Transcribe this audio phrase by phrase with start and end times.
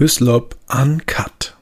[0.00, 1.58] Hyslop Uncut.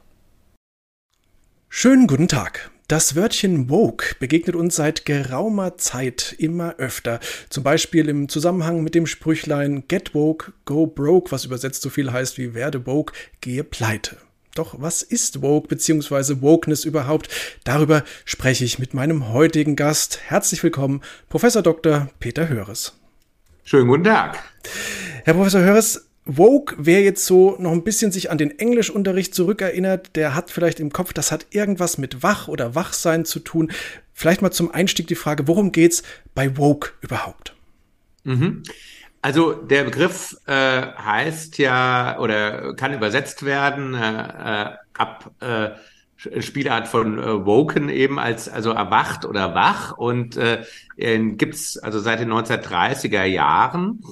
[1.69, 2.71] Schönen guten Tag.
[2.87, 7.19] Das Wörtchen woke begegnet uns seit geraumer Zeit immer öfter.
[7.49, 12.13] Zum Beispiel im Zusammenhang mit dem Sprüchlein Get woke, go broke, was übersetzt so viel
[12.13, 14.19] heißt wie werde woke, gehe pleite.
[14.55, 16.41] Doch was ist woke bzw.
[16.41, 17.29] wokeness überhaupt?
[17.65, 20.21] Darüber spreche ich mit meinem heutigen Gast.
[20.27, 22.09] Herzlich willkommen, Professor Dr.
[22.21, 22.95] Peter Höres.
[23.65, 24.39] Schönen guten Tag.
[25.25, 30.15] Herr Professor Höres, Woke, wer jetzt so noch ein bisschen sich an den Englischunterricht zurückerinnert,
[30.15, 33.73] der hat vielleicht im Kopf, das hat irgendwas mit Wach oder Wachsein zu tun.
[34.13, 36.03] Vielleicht mal zum Einstieg die Frage, worum geht's
[36.35, 37.55] bei Woke überhaupt?
[38.25, 38.63] Mhm.
[39.23, 45.71] Also der Begriff äh, heißt ja oder kann übersetzt werden äh, äh ab äh,
[46.43, 50.65] Spielart von äh, Woken eben als also erwacht oder wach und äh,
[50.97, 54.03] gibt's also seit den 1930er Jahren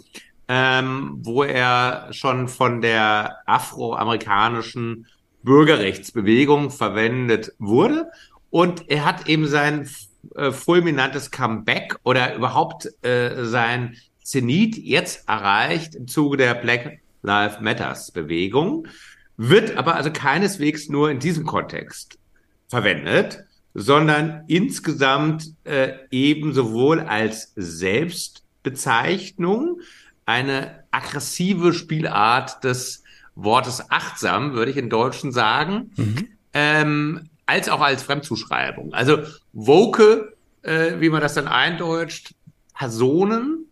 [0.48, 5.06] ähm, wo er schon von der afroamerikanischen
[5.42, 8.10] Bürgerrechtsbewegung verwendet wurde.
[8.51, 9.88] Und er hat eben sein
[10.34, 17.60] äh, fulminantes Comeback oder überhaupt äh, sein Zenit jetzt erreicht im Zuge der Black Lives
[17.60, 18.88] Matters Bewegung,
[19.37, 22.18] wird aber also keineswegs nur in diesem Kontext
[22.68, 29.80] verwendet, sondern insgesamt äh, eben sowohl als Selbstbezeichnung
[30.27, 33.02] eine aggressive Spielart des
[33.35, 36.29] Wortes achtsam, würde ich in Deutschen sagen, mhm.
[36.52, 38.93] ähm, als auch als Fremdzuschreibung.
[38.93, 39.18] Also
[39.52, 42.35] woke, äh, wie man das dann eindeutscht,
[42.74, 43.66] Personen,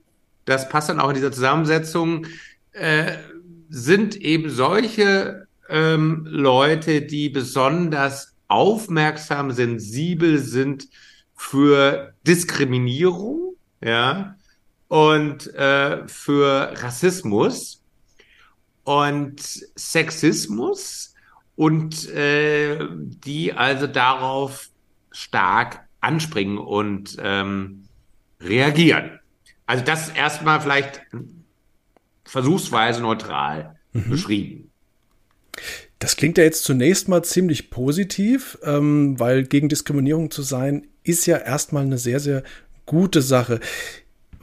[0.44, 2.26] das passt dann auch in dieser Zusammensetzung,
[2.72, 3.16] äh,
[3.68, 10.88] sind eben solche ähm, Leute, die besonders aufmerksam, sensibel sind
[11.34, 14.36] für Diskriminierung, ja,
[14.88, 17.82] und äh, für Rassismus
[18.84, 19.40] und
[19.76, 21.14] Sexismus
[21.56, 24.68] und äh, die also darauf
[25.10, 27.84] stark anspringen und ähm,
[28.40, 29.20] reagieren.
[29.66, 31.00] Also das erstmal vielleicht
[32.24, 34.10] versuchsweise neutral mhm.
[34.10, 34.70] beschrieben.
[35.98, 41.26] Das klingt ja jetzt zunächst mal ziemlich positiv, ähm, weil gegen Diskriminierung zu sein, ist
[41.26, 42.42] ja erstmal eine sehr, sehr
[42.84, 43.60] gute Sache.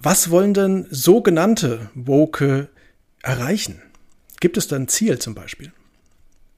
[0.03, 2.69] Was wollen denn sogenannte Woke
[3.21, 3.83] erreichen?
[4.39, 5.71] Gibt es da ein Ziel zum Beispiel?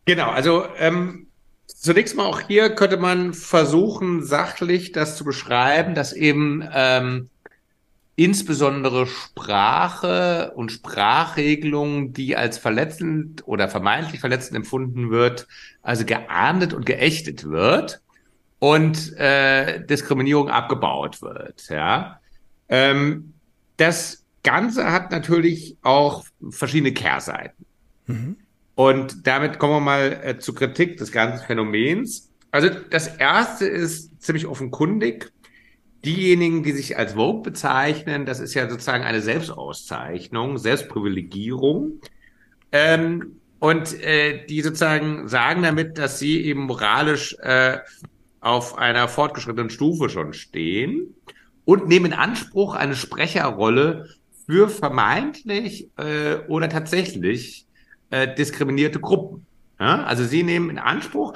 [0.06, 1.28] Genau, also ähm,
[1.68, 7.30] zunächst mal auch hier könnte man versuchen, sachlich das zu beschreiben, dass eben ähm,
[8.16, 15.50] insbesondere Sprache und Sprachregelungen, die als verletzend oder vermeintlich verletzend empfunden wird,
[15.82, 18.02] also geahndet und geächtet wird
[18.60, 21.68] und äh, Diskriminierung abgebaut wird.
[21.68, 22.22] Ja.
[22.74, 23.36] Ähm,
[23.78, 27.66] das Ganze hat natürlich auch verschiedene Kehrseiten.
[28.08, 28.38] Mhm.
[28.74, 32.32] Und damit kommen wir mal äh, zur Kritik des ganzen Phänomens.
[32.50, 35.32] Also das erste ist ziemlich offenkundig.
[36.04, 42.02] Diejenigen, die sich als Vogue bezeichnen, das ist ja sozusagen eine Selbstauszeichnung, Selbstprivilegierung.
[42.72, 47.78] Ähm, und äh, die sozusagen sagen damit, dass sie eben moralisch äh,
[48.42, 51.14] auf einer fortgeschrittenen Stufe schon stehen
[51.66, 54.10] und nehmen in Anspruch eine Sprecherrolle
[54.46, 57.66] für vermeintlich äh, oder tatsächlich
[58.10, 59.46] äh, diskriminierte Gruppen.
[59.80, 61.34] Ja, also sie nehmen in Anspruch,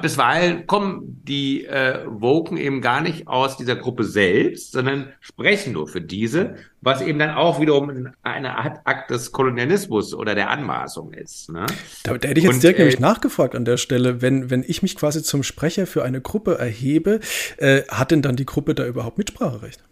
[0.00, 5.86] bisweilen kommen die äh, Woken eben gar nicht aus dieser Gruppe selbst, sondern sprechen nur
[5.86, 11.12] für diese, was eben dann auch wiederum eine Art Akt des Kolonialismus oder der Anmaßung
[11.12, 11.50] ist.
[11.50, 11.66] Ne?
[12.02, 14.64] Da, da hätte ich jetzt Und, direkt äh, nämlich nachgefragt an der Stelle, wenn, wenn
[14.66, 17.20] ich mich quasi zum Sprecher für eine Gruppe erhebe,
[17.58, 19.84] äh, hat denn dann die Gruppe da überhaupt Mitspracherecht?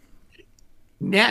[1.01, 1.27] Ja,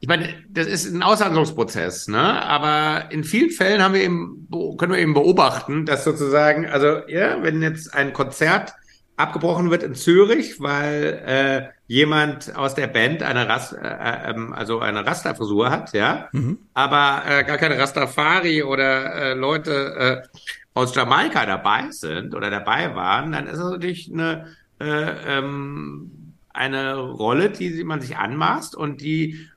[0.00, 2.42] ich meine, das ist ein Aushandlungsprozess, ne?
[2.42, 4.48] Aber in vielen Fällen haben wir eben,
[4.78, 8.74] können wir eben beobachten, dass sozusagen, also ja, wenn jetzt ein Konzert
[9.16, 14.52] abgebrochen wird in Zürich, weil äh, jemand aus der Band eine Rast, äh, äh, ähm,
[14.52, 16.58] also eine Rasterfrisur hat, ja, mhm.
[16.74, 20.38] aber äh, gar keine Rastafari oder äh, Leute äh,
[20.74, 24.46] aus Jamaika dabei sind oder dabei waren, dann ist das natürlich eine
[24.80, 29.48] äh, ähm, eine Rolle, die man sich anmaßt und die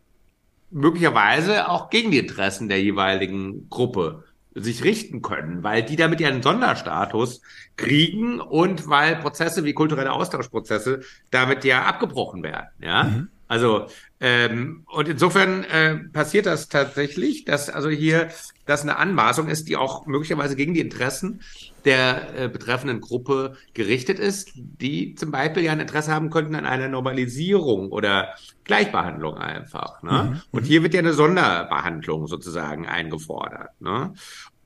[0.72, 4.24] möglicherweise auch gegen die Interessen der jeweiligen Gruppe
[4.54, 7.42] sich richten können, weil die damit ja einen Sonderstatus
[7.78, 12.68] kriegen und weil Prozesse wie kulturelle Austauschprozesse damit ja abgebrochen werden.
[12.82, 13.30] Ja, mhm.
[13.48, 13.88] also
[14.24, 18.30] ähm, und insofern äh, passiert das tatsächlich, dass also hier
[18.68, 21.42] das eine Anmaßung ist, die auch möglicherweise gegen die Interessen
[21.86, 26.68] der äh, betreffenden Gruppe gerichtet ist, die zum Beispiel ja ein Interesse haben könnten an
[26.68, 30.04] einer Normalisierung oder Gleichbehandlung einfach.
[30.04, 30.34] Ne?
[30.34, 30.42] Mhm.
[30.52, 33.72] Und hier wird ja eine Sonderbehandlung sozusagen eingefordert.
[33.82, 34.14] Ne?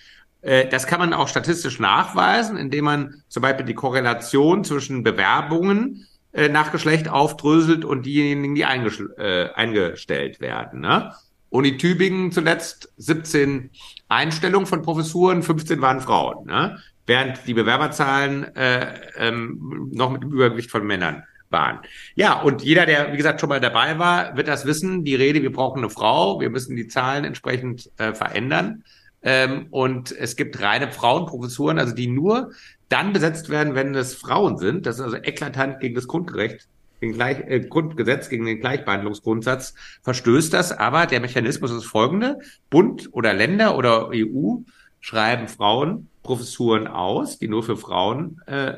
[0.44, 6.06] Äh, das kann man auch statistisch nachweisen, indem man zum Beispiel die Korrelation zwischen Bewerbungen
[6.32, 10.80] äh, nach Geschlecht aufdröselt und diejenigen, die äh, eingestellt werden.
[10.80, 11.12] Ne?
[11.48, 13.70] Uni Tübingen zuletzt 17
[14.08, 16.78] Einstellungen von Professuren, 15 waren Frauen, ne?
[17.06, 21.78] während die Bewerberzahlen äh, ähm, noch mit dem Übergewicht von Männern waren.
[22.16, 25.04] Ja, und jeder, der, wie gesagt, schon mal dabei war, wird das wissen.
[25.04, 28.82] Die Rede, wir brauchen eine Frau, wir müssen die Zahlen entsprechend äh, verändern.
[29.24, 32.52] Ähm, und es gibt reine Frauenprofessuren, also die nur
[32.90, 34.86] dann besetzt werden, wenn es Frauen sind.
[34.86, 36.68] Das ist also eklatant gegen das Grundgerecht,
[37.00, 40.72] gegen Gleich, äh, Grundgesetz, gegen den Gleichbehandlungsgrundsatz verstößt das.
[40.72, 42.38] Aber der Mechanismus ist folgende.
[42.68, 44.58] Bund oder Länder oder EU
[45.00, 48.74] schreiben Frauenprofessuren aus, die nur für Frauen äh,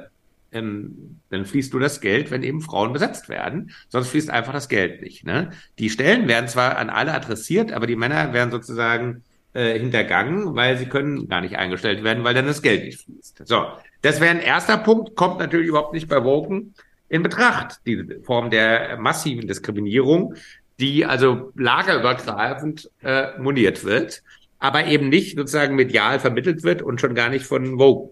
[0.53, 3.73] ähm, dann fließt nur das Geld, wenn eben Frauen besetzt werden.
[3.89, 5.25] Sonst fließt einfach das Geld nicht.
[5.25, 5.51] Ne?
[5.79, 9.25] Die Stellen werden zwar an alle adressiert, aber die Männer werden sozusagen
[9.57, 13.43] äh, hintergangen, weil sie können gar nicht eingestellt werden, weil dann das Geld nicht fließt.
[13.47, 13.65] So,
[14.03, 16.75] das wäre ein erster Punkt, kommt natürlich überhaupt nicht bei Woken
[17.09, 20.35] in Betracht, diese Form der massiven Diskriminierung,
[20.79, 24.23] die also lagerübergreifend äh, moniert wird,
[24.59, 28.11] aber eben nicht sozusagen medial vermittelt wird und schon gar nicht von Woken.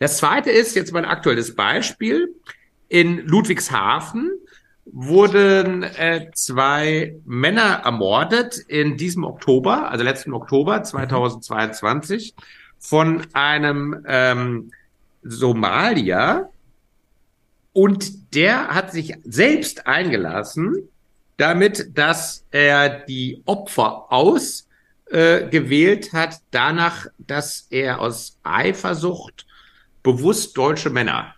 [0.00, 2.28] Das zweite ist jetzt mein aktuelles Beispiel.
[2.88, 4.30] In Ludwigshafen
[4.86, 12.34] wurden äh, zwei Männer ermordet in diesem Oktober, also letzten Oktober 2022,
[12.78, 14.70] von einem ähm,
[15.22, 16.50] Somalier.
[17.72, 20.88] Und der hat sich selbst eingelassen,
[21.38, 29.46] damit, dass er die Opfer ausgewählt äh, hat, danach, dass er aus Eifersucht
[30.02, 31.34] bewusst deutsche Männer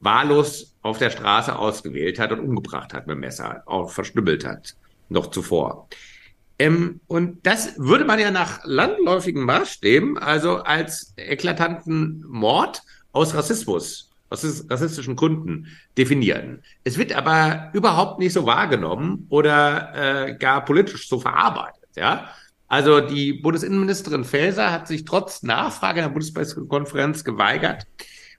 [0.00, 4.74] wahllos auf der Straße ausgewählt hat und umgebracht hat mit dem Messer, auch verstümmelt hat,
[5.08, 5.88] noch zuvor.
[6.58, 12.82] Ähm, und das würde man ja nach landläufigen Maßstäben, also als eklatanten Mord
[13.12, 16.62] aus Rassismus, aus rassistischen Gründen definieren.
[16.84, 22.28] Es wird aber überhaupt nicht so wahrgenommen oder äh, gar politisch so verarbeitet, ja.
[22.70, 27.86] Also die Bundesinnenministerin Faeser hat sich trotz Nachfrage in der Bundespressekonferenz geweigert,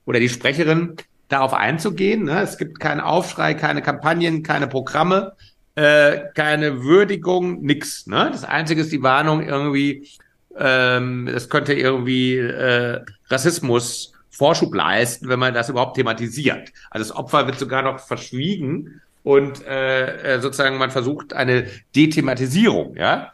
[0.06, 0.96] oder die Sprecherin,
[1.30, 2.26] darauf einzugehen.
[2.26, 2.42] Ne?
[2.42, 5.34] Es gibt keinen Aufschrei, keine Kampagnen, keine Programme,
[5.76, 8.08] äh, keine Würdigung, nix.
[8.08, 8.30] Ne?
[8.32, 10.10] Das Einzige ist die Warnung irgendwie,
[10.58, 13.00] ähm, es könnte irgendwie äh,
[13.30, 16.72] Rassismus Vorschub leisten, wenn man das überhaupt thematisiert.
[16.90, 22.96] Also das Opfer wird sogar noch verschwiegen und äh, äh sozusagen man versucht eine Dethematisierung,
[22.96, 23.32] ja.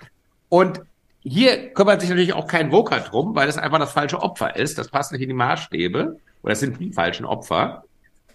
[0.49, 0.81] Und
[1.21, 4.77] hier kümmert sich natürlich auch kein Voker drum, weil das einfach das falsche Opfer ist.
[4.77, 7.83] Das passt nicht in die Maßstäbe oder sind die falschen Opfer.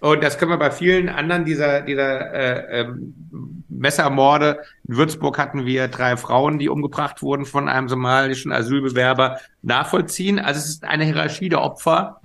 [0.00, 4.60] Und das können wir bei vielen anderen dieser, dieser äh, ähm, Messermorde.
[4.88, 10.38] In Würzburg hatten wir drei Frauen, die umgebracht wurden von einem somalischen Asylbewerber, nachvollziehen.
[10.38, 12.20] Also es ist eine Hierarchie der Opfer.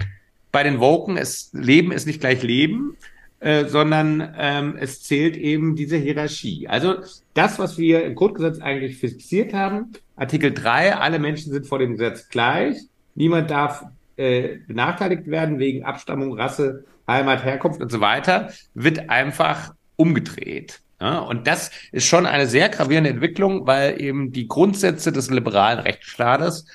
[0.52, 2.96] Bei den Woken ist Leben ist nicht gleich Leben,
[3.42, 6.70] äh, sondern ähm, es zählt eben diese Hierarchie.
[6.70, 6.96] Also
[7.34, 11.92] das, was wir im Grundgesetz eigentlich fixiert haben, Artikel 3, alle Menschen sind vor dem
[11.92, 12.78] Gesetz gleich.
[13.16, 13.84] Niemand darf
[14.18, 20.82] äh, benachteiligt werden wegen Abstammung, Rasse, Heimat, Herkunft und so weiter, wird einfach umgedreht.
[21.00, 25.80] Ja, und das ist schon eine sehr gravierende Entwicklung, weil eben die Grundsätze des liberalen
[25.80, 26.66] Rechtsstaates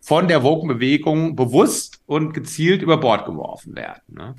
[0.00, 4.02] von der Woken-Bewegung bewusst und gezielt über Bord geworfen werden.
[4.08, 4.34] Ne?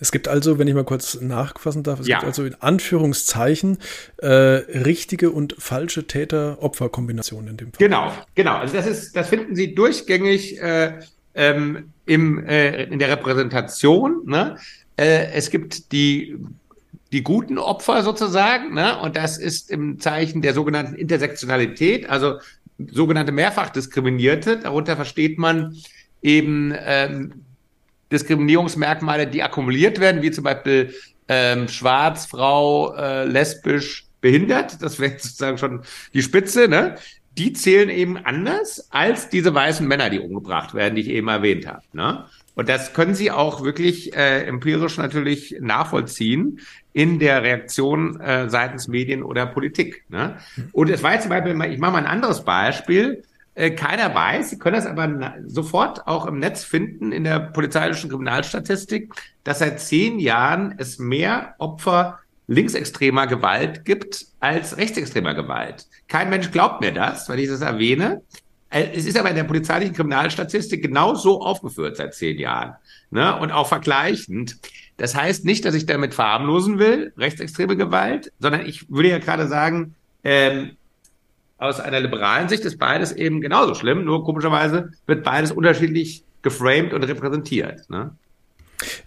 [0.00, 2.18] Es gibt also, wenn ich mal kurz nachfassen darf, es ja.
[2.18, 3.78] gibt also in Anführungszeichen
[4.18, 7.78] äh, richtige und falsche Täter-Opfer-Kombinationen in dem Fall.
[7.78, 8.56] Genau, genau.
[8.56, 10.98] Also das ist, das finden Sie durchgängig äh,
[11.34, 14.22] ähm, im, äh, in der Repräsentation.
[14.26, 14.56] Ne?
[14.96, 16.36] Äh, es gibt die
[17.12, 18.98] die guten Opfer sozusagen, ne?
[18.98, 22.38] und das ist im Zeichen der sogenannten Intersektionalität, also
[22.90, 24.56] sogenannte Mehrfachdiskriminierte.
[24.56, 25.76] Darunter versteht man
[26.22, 27.44] eben ähm,
[28.10, 30.94] Diskriminierungsmerkmale, die akkumuliert werden, wie zum Beispiel
[31.28, 35.82] ähm, schwarz, Frau, äh, lesbisch, behindert, das wäre sozusagen schon
[36.14, 36.94] die Spitze, ne?
[37.38, 41.66] Die zählen eben anders als diese weißen Männer, die umgebracht werden, die ich eben erwähnt
[41.66, 41.82] habe.
[41.92, 42.26] Ne?
[42.54, 46.60] Und das können Sie auch wirklich äh, empirisch natürlich nachvollziehen
[46.92, 50.04] in der Reaktion äh, seitens Medien oder Politik.
[50.10, 50.36] Ne?
[50.72, 53.22] Und es war jetzt zum Beispiel, ich mache mal ein anderes Beispiel.
[53.54, 58.10] Äh, keiner weiß, Sie können das aber sofort auch im Netz finden, in der polizeilichen
[58.10, 62.18] Kriminalstatistik, dass seit zehn Jahren es mehr Opfer
[62.52, 65.86] linksextremer Gewalt gibt als rechtsextremer Gewalt.
[66.08, 68.22] Kein Mensch glaubt mir das, weil ich das erwähne.
[68.70, 72.74] Äh, es ist aber in der polizeilichen Kriminalstatistik genau so aufgeführt seit zehn Jahren.
[73.10, 73.38] Ne?
[73.38, 74.58] Und auch vergleichend.
[74.96, 79.48] Das heißt nicht, dass ich damit verharmlosen will, rechtsextreme Gewalt, sondern ich würde ja gerade
[79.48, 79.94] sagen,
[80.24, 80.76] ähm,
[81.58, 86.92] aus einer liberalen Sicht ist beides eben genauso schlimm, nur komischerweise wird beides unterschiedlich geframed
[86.92, 87.88] und repräsentiert.
[87.88, 88.14] Ne?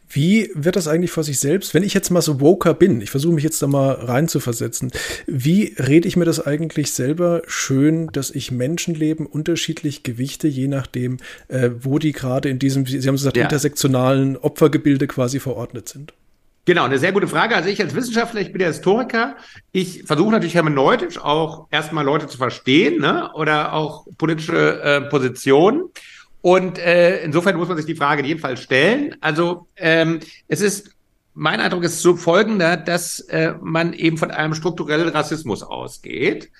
[0.09, 3.11] Wie wird das eigentlich vor sich selbst, wenn ich jetzt mal so Woker bin, ich
[3.11, 4.91] versuche mich jetzt da mal rein zu versetzen,
[5.27, 11.17] wie rede ich mir das eigentlich selber schön, dass ich Menschenleben unterschiedlich gewichte, je nachdem,
[11.49, 13.43] äh, wo die gerade in diesem, Sie haben gesagt, ja.
[13.43, 16.13] intersektionalen Opfergebilde quasi verordnet sind?
[16.65, 17.55] Genau, eine sehr gute Frage.
[17.55, 19.35] Also ich als Wissenschaftler, ich bin ja Historiker.
[19.71, 23.29] Ich versuche natürlich hermeneutisch auch erstmal Leute zu verstehen ne?
[23.35, 25.89] oder auch politische äh, Positionen.
[26.45, 29.15] Und äh, insofern muss man sich die Frage Fall stellen.
[29.19, 30.91] Also ähm, es ist,
[31.33, 36.51] mein Eindruck ist so folgender, dass äh, man eben von einem strukturellen Rassismus ausgeht,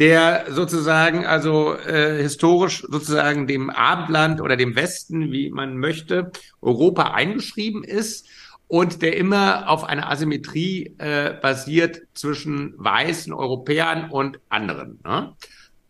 [0.00, 7.12] der sozusagen, also äh, historisch sozusagen dem Abendland oder dem Westen, wie man möchte, Europa
[7.12, 8.26] eingeschrieben ist
[8.66, 14.98] und der immer auf einer Asymmetrie äh, basiert zwischen weißen Europäern und anderen.
[15.04, 15.36] Ne?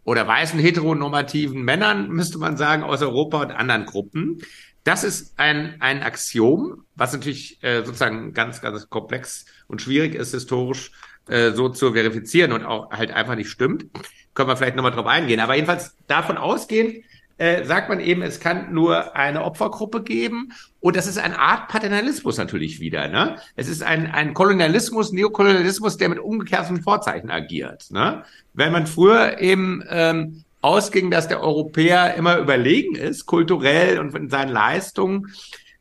[0.04, 4.42] Oder weißen heteronormativen Männern, müsste man sagen, aus Europa und anderen Gruppen.
[4.84, 10.32] Das ist ein, ein Axiom, was natürlich äh, sozusagen ganz, ganz komplex und schwierig ist,
[10.32, 10.90] historisch
[11.28, 13.86] äh, so zu verifizieren und auch halt einfach nicht stimmt.
[14.34, 15.40] Können wir vielleicht nochmal drauf eingehen.
[15.40, 17.04] Aber jedenfalls davon ausgehend,
[17.38, 20.52] äh, sagt man eben, es kann nur eine Opfergruppe geben.
[20.80, 23.08] Und das ist eine Art Paternalismus natürlich wieder.
[23.08, 23.36] Ne?
[23.56, 27.90] Es ist ein, ein Kolonialismus, Neokolonialismus, der mit umgekehrten Vorzeichen agiert.
[27.90, 28.22] Ne?
[28.54, 34.30] Wenn man früher eben ähm, ausging, dass der Europäer immer überlegen ist, kulturell und in
[34.30, 35.32] seinen Leistungen,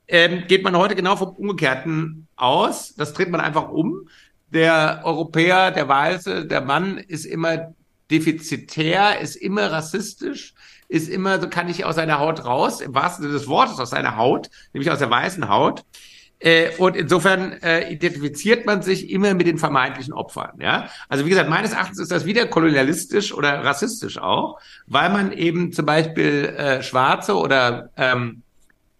[0.08, 2.96] ähm, geht man heute genau vom Umgekehrten aus.
[2.96, 4.10] Das dreht man einfach um.
[4.50, 7.74] Der Europäer, der Weiße, der Mann ist immer
[8.12, 10.54] defizitär, ist immer rassistisch,
[10.92, 13.92] ist immer, so kann ich aus seiner Haut raus, im wahrsten Sinne des Wortes aus
[13.92, 15.86] seiner Haut, nämlich aus der weißen Haut.
[16.40, 20.60] Äh, und insofern äh, identifiziert man sich immer mit den vermeintlichen Opfern.
[20.60, 25.32] Ja, also wie gesagt, meines Erachtens ist das wieder kolonialistisch oder rassistisch auch, weil man
[25.32, 28.42] eben zum Beispiel äh, Schwarze oder ähm,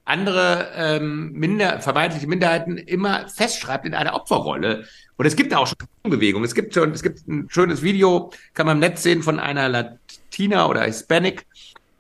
[0.06, 4.86] andere ähm, minder, vermeintliche Minderheiten immer festschreibt in einer Opferrolle.
[5.18, 6.44] Und es gibt auch schon Bewegung.
[6.44, 9.68] Es gibt schon, es gibt ein schönes Video, kann man im Netz sehen von einer
[9.70, 11.46] Latina oder Hispanic,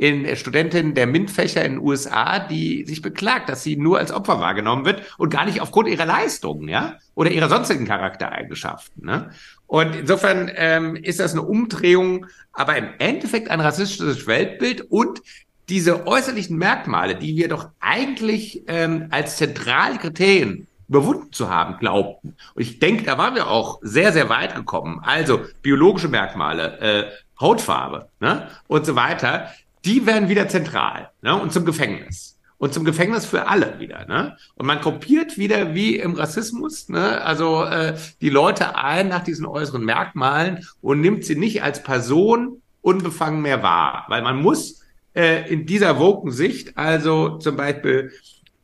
[0.01, 4.11] in äh, Studentin der MINT-Fächer in den USA, die sich beklagt, dass sie nur als
[4.11, 9.05] Opfer wahrgenommen wird und gar nicht aufgrund ihrer Leistungen, ja, oder ihrer sonstigen Charaktereigenschaften.
[9.05, 9.29] Ne?
[9.67, 15.21] Und insofern ähm, ist das eine Umdrehung, aber im Endeffekt ein rassistisches Weltbild und
[15.69, 22.35] diese äußerlichen Merkmale, die wir doch eigentlich ähm, als zentrale Kriterien überwunden zu haben glaubten.
[22.55, 24.99] Und ich denke, da waren wir auch sehr, sehr weit gekommen.
[25.03, 27.03] Also biologische Merkmale, äh,
[27.39, 28.49] Hautfarbe ne?
[28.67, 29.51] und so weiter
[29.85, 31.35] die werden wieder zentral ne?
[31.39, 32.37] und zum Gefängnis.
[32.57, 34.05] Und zum Gefängnis für alle wieder.
[34.05, 34.37] Ne?
[34.53, 37.19] Und man kopiert wieder wie im Rassismus, ne?
[37.21, 42.61] also äh, die Leute ein nach diesen äußeren Merkmalen und nimmt sie nicht als Person
[42.81, 44.05] unbefangen mehr wahr.
[44.09, 44.81] Weil man muss
[45.15, 48.11] äh, in dieser woken Sicht, also zum Beispiel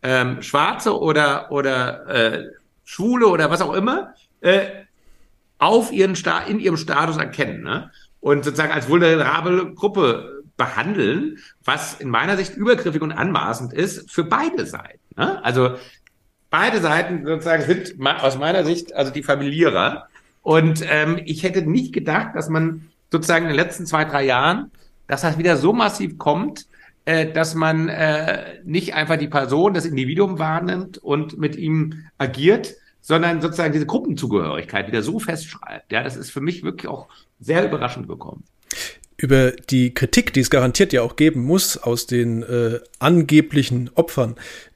[0.03, 2.43] ähm, Schwarze oder, oder äh,
[2.85, 4.67] Schwule oder was auch immer, äh,
[5.57, 7.63] auf ihren Sta in ihrem Status erkennen.
[7.63, 7.91] Ne?
[8.19, 14.23] Und sozusagen als vulnerable Gruppe behandeln, was in meiner Sicht übergriffig und anmaßend ist für
[14.23, 14.99] beide Seiten.
[15.15, 15.43] Ne?
[15.43, 15.75] Also
[16.49, 20.07] beide Seiten sozusagen sind aus meiner Sicht also die Familierer.
[20.41, 24.71] Und ähm, ich hätte nicht gedacht, dass man sozusagen in den letzten zwei, drei Jahren,
[25.07, 26.67] dass das wieder so massiv kommt,
[27.05, 32.75] äh, dass man äh, nicht einfach die Person, das Individuum wahrnimmt und mit ihm agiert,
[33.01, 35.91] sondern sozusagen diese Gruppenzugehörigkeit wieder so festschreibt.
[35.91, 37.07] Ja, das ist für mich wirklich auch
[37.39, 38.43] sehr überraschend gekommen
[39.17, 44.35] über die Kritik, die es garantiert ja auch geben muss aus den äh, angeblichen Opfern,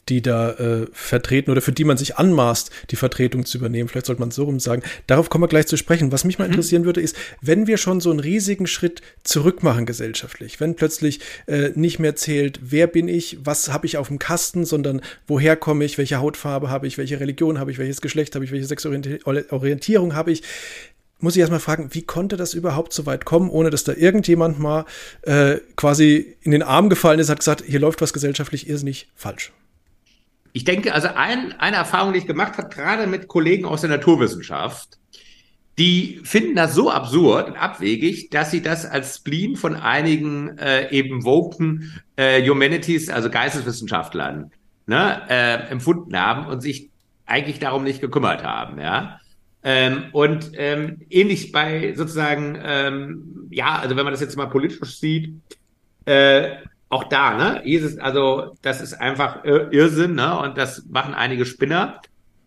[0.09, 3.87] die da äh, vertreten oder für die man sich anmaßt, die Vertretung zu übernehmen.
[3.87, 4.81] Vielleicht sollte man es so rum sagen.
[5.05, 6.11] Darauf kommen wir gleich zu sprechen.
[6.11, 6.53] Was mich mal mhm.
[6.53, 11.19] interessieren würde, ist, wenn wir schon so einen riesigen Schritt zurück machen gesellschaftlich, wenn plötzlich
[11.45, 15.55] äh, nicht mehr zählt, wer bin ich, was habe ich auf dem Kasten, sondern woher
[15.55, 18.65] komme ich, welche Hautfarbe habe ich, welche Religion habe ich, welches Geschlecht habe ich, welche
[18.65, 20.41] Sexualorientierung habe ich,
[21.21, 24.59] muss ich erstmal fragen, wie konnte das überhaupt so weit kommen, ohne dass da irgendjemand
[24.59, 24.85] mal
[25.21, 29.51] äh, quasi in den Arm gefallen ist, hat gesagt, hier läuft was gesellschaftlich irrsinnig falsch?
[30.53, 33.89] Ich denke, also ein, eine Erfahrung, die ich gemacht habe, gerade mit Kollegen aus der
[33.89, 34.97] Naturwissenschaft,
[35.77, 40.91] die finden das so absurd und abwegig, dass sie das als Spleen von einigen äh,
[40.91, 44.51] eben woken äh, Humanities, also Geisteswissenschaftlern,
[44.85, 46.89] ne, äh, empfunden haben und sich
[47.25, 49.19] eigentlich darum nicht gekümmert haben, ja.
[49.63, 54.97] Ähm, und ähm, ähnlich bei sozusagen, ähm, ja, also wenn man das jetzt mal politisch
[54.97, 55.35] sieht,
[56.05, 56.55] äh,
[56.89, 62.01] auch da, ne, Jesus, also das ist einfach Irrsinn, ne, und das machen einige Spinner.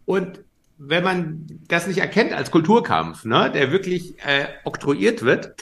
[0.05, 0.41] Und
[0.77, 5.55] wenn man das nicht erkennt als Kulturkampf, ne, der wirklich äh, oktroyiert wird,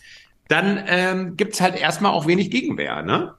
[0.48, 3.34] dann ähm, gibt halt erstmal auch wenig Gegenwehr, ne?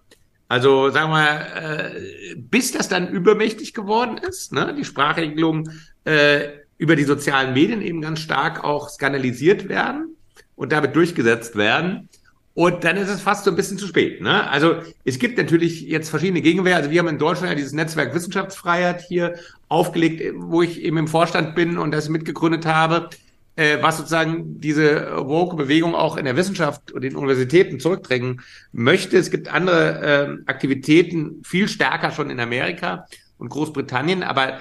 [0.48, 5.70] Also sagen wir, äh, bis das dann übermächtig geworden ist, ne, die Sprachregelung
[6.05, 10.15] äh, über die sozialen Medien eben ganz stark auch skandalisiert werden
[10.56, 12.10] und damit durchgesetzt werden.
[12.56, 14.22] Und dann ist es fast so ein bisschen zu spät.
[14.22, 14.48] Ne?
[14.50, 14.75] Also
[15.06, 16.75] es gibt natürlich jetzt verschiedene Gegenwehr.
[16.75, 19.36] Also wir haben in Deutschland ja dieses Netzwerk Wissenschaftsfreiheit hier
[19.70, 23.10] aufgelegt, wo ich eben im Vorstand bin und das mitgegründet habe,
[23.56, 29.18] äh, was sozusagen diese Woke-Bewegung auch in der Wissenschaft und den Universitäten zurückdrängen möchte.
[29.18, 33.08] Es gibt andere äh, Aktivitäten viel stärker schon in Amerika
[33.39, 34.60] und Großbritannien, aber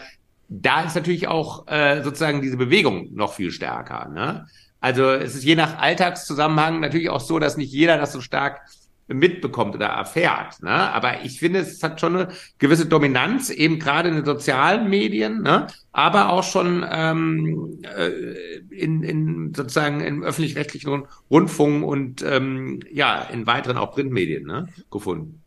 [0.61, 4.09] da ist natürlich auch äh, sozusagen diese Bewegung noch viel stärker.
[4.09, 4.47] Ne?
[4.81, 8.61] Also es ist je nach Alltagszusammenhang natürlich auch so, dass nicht jeder das so stark
[9.09, 10.63] mitbekommt oder erfährt.
[10.63, 10.71] Ne?
[10.71, 12.29] Aber ich finde, es hat schon eine
[12.59, 15.67] gewisse Dominanz, eben gerade in den sozialen Medien, ne?
[15.93, 23.47] aber auch schon ähm, äh, in, in sozusagen im öffentlich-rechtlichen Rundfunk und ähm, ja, in
[23.47, 24.69] weiteren auch Printmedien ne?
[24.91, 25.42] gefunden.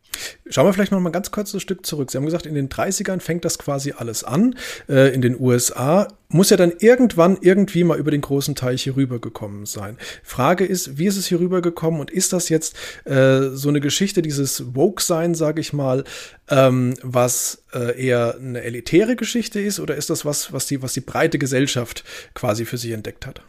[0.48, 2.10] Schauen wir vielleicht noch mal ganz kurz ein Stück zurück.
[2.10, 4.54] Sie haben gesagt, in den 30ern fängt das quasi alles an.
[4.88, 8.96] Äh, in den USA muss ja dann irgendwann irgendwie mal über den großen Teich hier
[8.96, 9.96] rübergekommen sein.
[10.22, 14.22] Frage ist, wie ist es hier rübergekommen und ist das jetzt äh, so eine Geschichte,
[14.22, 16.04] dieses Woke-Sein, sage ich mal,
[16.48, 20.94] ähm, was äh, eher eine elitäre Geschichte ist oder ist das was, was die, was
[20.94, 23.42] die breite Gesellschaft quasi für sich entdeckt hat?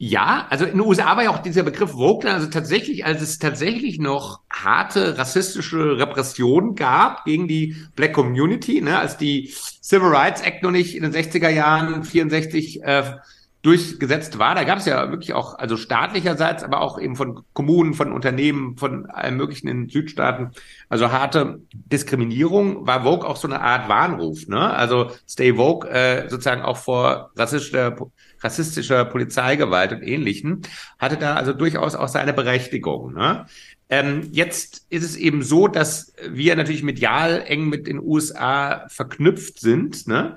[0.00, 3.40] Ja, also in den USA war ja auch dieser Begriff Woke, also tatsächlich, als es
[3.40, 10.40] tatsächlich noch harte rassistische Repressionen gab gegen die Black Community, ne, als die Civil Rights
[10.42, 13.16] Act noch nicht in den 60er Jahren 64 äh,
[13.62, 14.54] durchgesetzt war.
[14.54, 18.76] Da gab es ja wirklich auch, also staatlicherseits, aber auch eben von Kommunen, von Unternehmen,
[18.76, 20.52] von allem Möglichen in Südstaaten,
[20.88, 24.72] also harte Diskriminierung, war Vogue auch so eine Art Warnruf, ne?
[24.72, 27.96] Also Stay Vogue äh, sozusagen auch vor rassistischer
[28.40, 30.62] rassistischer Polizeigewalt und Ähnlichem,
[30.98, 33.14] hatte da also durchaus auch seine Berechtigung.
[33.14, 33.46] Ne?
[33.90, 39.60] Ähm, jetzt ist es eben so, dass wir natürlich medial eng mit den USA verknüpft
[39.60, 40.06] sind.
[40.06, 40.34] Ne?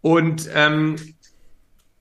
[0.00, 0.96] Und ähm,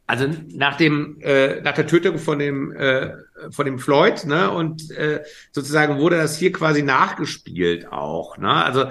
[0.08, 3.12] also nach dem äh, nach der Tötung von dem äh,
[3.52, 8.86] von dem Floyd ne und äh, sozusagen wurde das hier quasi nachgespielt auch ne also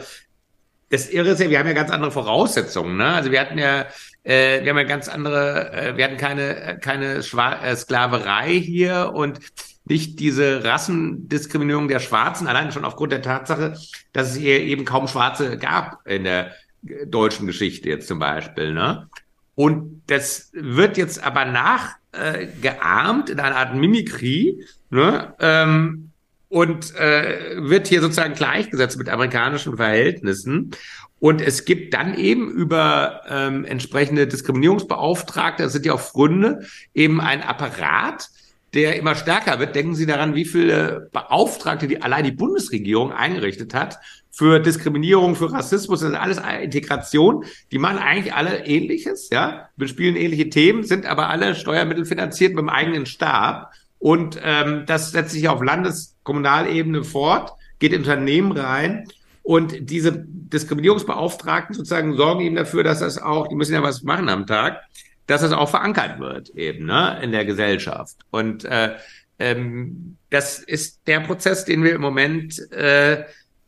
[0.90, 3.87] das Irre ist ja wir haben ja ganz andere Voraussetzungen ne also wir hatten ja
[4.27, 8.55] äh, wir haben ja ganz andere, äh, wir hatten keine, äh, keine Schwa äh, Sklaverei
[8.55, 9.38] hier und
[9.85, 13.79] nicht diese Rassendiskriminierung der Schwarzen, allein schon aufgrund der Tatsache,
[14.12, 16.51] dass es hier eben kaum Schwarze gab in der
[16.88, 18.75] äh, deutschen Geschichte jetzt zum Beispiel.
[18.75, 19.09] Ne?
[19.55, 25.35] Und das wird jetzt aber nachgeahmt äh, in einer Art Mimikrie ne?
[25.38, 26.06] ähm,
[26.48, 30.70] und äh, wird hier sozusagen gleichgesetzt mit amerikanischen Verhältnissen.
[31.18, 37.20] Und es gibt dann eben über ähm, entsprechende Diskriminierungsbeauftragte, das sind ja auch Gründe, eben
[37.20, 38.28] ein Apparat,
[38.74, 39.74] der immer stärker wird.
[39.74, 43.98] Denken Sie daran, wie viele Beauftragte die allein die Bundesregierung eingerichtet hat
[44.30, 47.46] für Diskriminierung, für Rassismus, das ist alles Integration.
[47.72, 52.68] Die machen eigentlich alle Ähnliches, ja, bespielen ähnliche Themen, sind aber alle steuermittelfinanziert mit dem
[52.68, 53.72] eigenen Stab.
[53.98, 59.06] Und ähm, das setzt sich auf Landeskommunalebene fort, geht in Unternehmen rein
[59.42, 64.28] und diese Diskriminierungsbeauftragten sozusagen sorgen eben dafür, dass das auch, die müssen ja was machen
[64.28, 64.82] am Tag,
[65.26, 68.16] dass das auch verankert wird eben ne, in der Gesellschaft.
[68.30, 68.96] Und äh,
[69.38, 73.24] ähm, das ist der Prozess, den wir im Moment äh,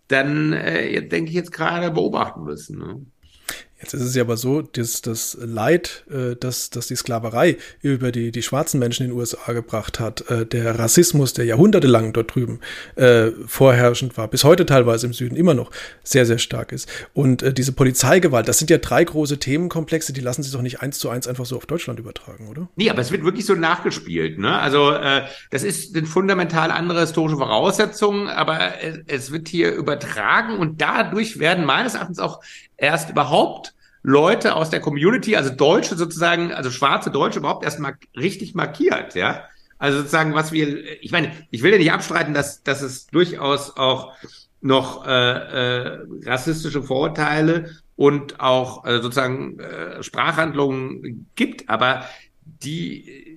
[0.08, 2.78] dann, äh, denke ich, jetzt gerade beobachten müssen.
[2.78, 3.00] Ne?
[3.80, 8.10] Jetzt ist es ja aber so, dass das Leid, äh, das, das die Sklaverei über
[8.10, 12.34] die, die schwarzen Menschen in den USA gebracht hat, äh, der Rassismus, der jahrhundertelang dort
[12.34, 12.58] drüben
[12.96, 15.70] äh, vorherrschend war, bis heute teilweise im Süden immer noch
[16.02, 16.88] sehr, sehr stark ist.
[17.14, 20.80] Und äh, diese Polizeigewalt, das sind ja drei große Themenkomplexe, die lassen sich doch nicht
[20.82, 22.68] eins zu eins einfach so auf Deutschland übertragen, oder?
[22.74, 24.38] Nee, aber es wird wirklich so nachgespielt.
[24.38, 24.58] Ne?
[24.58, 30.58] Also äh, das ist eine fundamental andere historische Voraussetzung, aber es, es wird hier übertragen
[30.58, 32.40] und dadurch werden meines Erachtens auch
[32.78, 37.94] erst überhaupt Leute aus der Community, also Deutsche sozusagen, also schwarze Deutsche überhaupt erst mal
[38.16, 39.44] richtig markiert, ja.
[39.78, 43.76] Also sozusagen, was wir, ich meine, ich will ja nicht abstreiten, dass, dass es durchaus
[43.76, 44.14] auch
[44.60, 52.04] noch äh, äh, rassistische Vorurteile und auch äh, sozusagen äh, Sprachhandlungen gibt, aber
[52.44, 53.36] die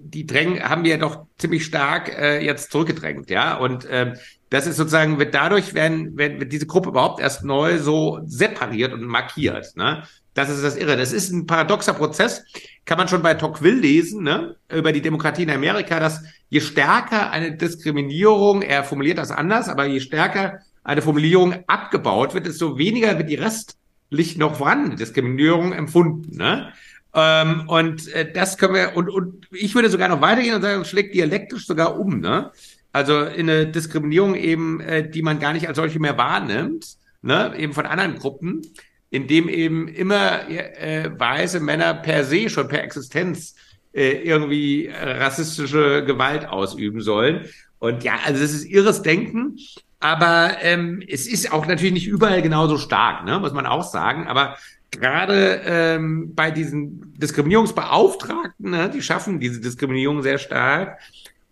[0.00, 3.56] die drängen haben wir doch ziemlich stark äh, jetzt zurückgedrängt, ja.
[3.56, 4.14] Und äh,
[4.50, 8.92] das ist sozusagen, wird dadurch werden, werden wird diese Gruppe überhaupt erst neu so separiert
[8.92, 9.76] und markiert.
[9.76, 10.02] Ne?
[10.34, 10.96] Das ist das Irre.
[10.96, 12.44] Das ist ein paradoxer Prozess.
[12.84, 14.56] Kann man schon bei Tocqueville lesen, ne?
[14.68, 19.86] über die Demokratie in Amerika, dass je stärker eine Diskriminierung, er formuliert das anders, aber
[19.86, 26.36] je stärker eine Formulierung abgebaut wird, desto weniger wird die restlich noch vorhandene Diskriminierung empfunden.
[26.36, 26.72] Ne?
[27.14, 30.84] Ähm, und äh, das können wir, und, und ich würde sogar noch weitergehen und sagen,
[30.84, 32.20] schlägt dialektisch sogar um.
[32.20, 32.50] Ne?
[32.92, 37.54] Also in eine Diskriminierung eben, äh, die man gar nicht als solche mehr wahrnimmt, ne,
[37.56, 38.62] eben von anderen Gruppen,
[39.10, 43.54] in dem eben immer äh, weiße Männer per se schon per Existenz
[43.92, 47.46] äh, irgendwie rassistische Gewalt ausüben sollen.
[47.78, 49.56] Und ja, also es ist irres Denken,
[50.00, 54.26] aber ähm, es ist auch natürlich nicht überall genauso stark, ne, muss man auch sagen.
[54.26, 54.56] Aber
[54.90, 60.98] gerade ähm, bei diesen Diskriminierungsbeauftragten, ne, die schaffen diese Diskriminierung sehr stark.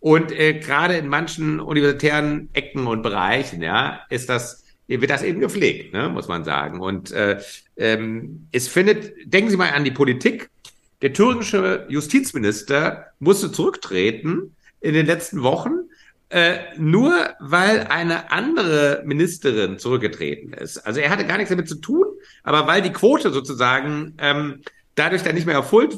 [0.01, 5.41] Und äh, gerade in manchen universitären Ecken und Bereichen, ja, ist das wird das eben
[5.41, 6.81] gepflegt, ne, muss man sagen.
[6.81, 7.41] Und äh,
[7.77, 10.49] ähm, es findet, denken Sie mal an die Politik.
[11.03, 15.73] Der thüringische Justizminister musste zurücktreten in den letzten Wochen,
[16.31, 20.79] äh, nur weil eine andere Ministerin zurückgetreten ist.
[20.79, 22.07] Also er hatte gar nichts damit zu tun,
[22.43, 24.63] aber weil die Quote sozusagen ähm,
[24.99, 25.97] dadurch dann nicht mehr erfüllt,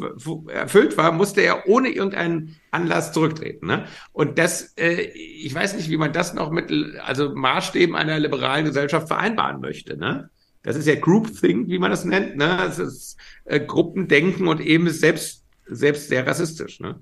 [0.49, 3.67] erfüllt war, musste er ohne irgendeinen Anlass zurücktreten.
[3.67, 3.87] Ne?
[4.13, 6.71] Und das, äh, ich weiß nicht, wie man das noch mit
[7.05, 9.97] also Maßstäben einer liberalen Gesellschaft vereinbaren möchte.
[9.97, 10.31] Ne?
[10.63, 12.37] Das ist ja Groupthink, wie man das nennt.
[12.37, 12.57] Ne?
[12.59, 16.81] Das ist äh, Gruppendenken und eben ist selbst, selbst sehr rassistisch.
[16.81, 17.01] Ne?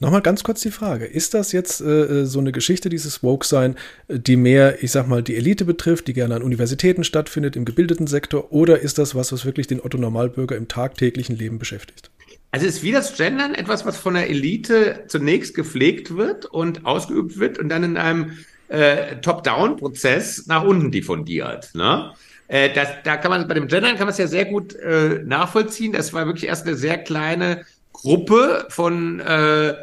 [0.00, 3.76] Nochmal ganz kurz die Frage: Ist das jetzt äh, äh, so eine Geschichte, dieses Woke-Sein,
[4.08, 7.64] äh, die mehr, ich sag mal, die Elite betrifft, die gerne an Universitäten stattfindet, im
[7.64, 12.10] gebildeten Sektor, oder ist das was, was wirklich den Otto-Normalbürger im tagtäglichen Leben beschäftigt?
[12.50, 17.38] Also ist wie das Gendern etwas, was von der Elite zunächst gepflegt wird und ausgeübt
[17.38, 18.32] wird und dann in einem
[18.68, 21.74] äh, Top-Down-Prozess nach unten diffundiert.
[21.74, 22.12] Ne?
[22.48, 25.20] Äh, das, da kann man bei dem Gendern kann man es ja sehr gut äh,
[25.24, 25.92] nachvollziehen.
[25.92, 29.74] Das war wirklich erst eine sehr kleine Gruppe von, äh,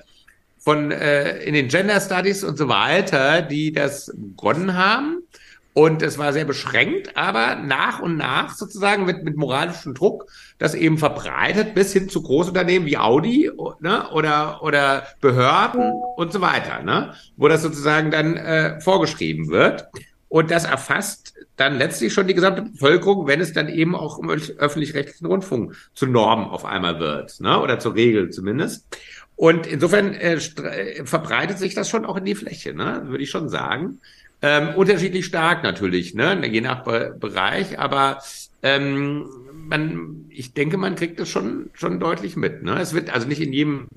[0.59, 5.23] von äh, in den Gender Studies und so weiter, die das begonnen haben.
[5.73, 10.25] Und es war sehr beschränkt, aber nach und nach sozusagen wird mit moralischem Druck
[10.57, 16.41] das eben verbreitet bis hin zu Großunternehmen wie Audi ne, oder, oder Behörden und so
[16.41, 19.87] weiter, ne, wo das sozusagen dann äh, vorgeschrieben wird.
[20.29, 24.29] Und das erfasst dann letztlich schon die gesamte Bevölkerung, wenn es dann eben auch im
[24.29, 27.59] öffentlich-rechtlichen Rundfunk zu Norm auf einmal wird, ne?
[27.59, 28.85] oder zur Regel zumindest.
[29.35, 33.03] Und insofern äh, äh, verbreitet sich das schon auch in die Fläche, ne?
[33.07, 33.99] würde ich schon sagen.
[34.41, 36.45] Ähm, unterschiedlich stark natürlich, ne?
[36.47, 38.21] je nach Be Bereich, aber
[38.61, 42.63] ähm, man, ich denke, man kriegt das schon, schon deutlich mit.
[42.63, 42.79] Ne?
[42.79, 43.87] Es wird also nicht in jedem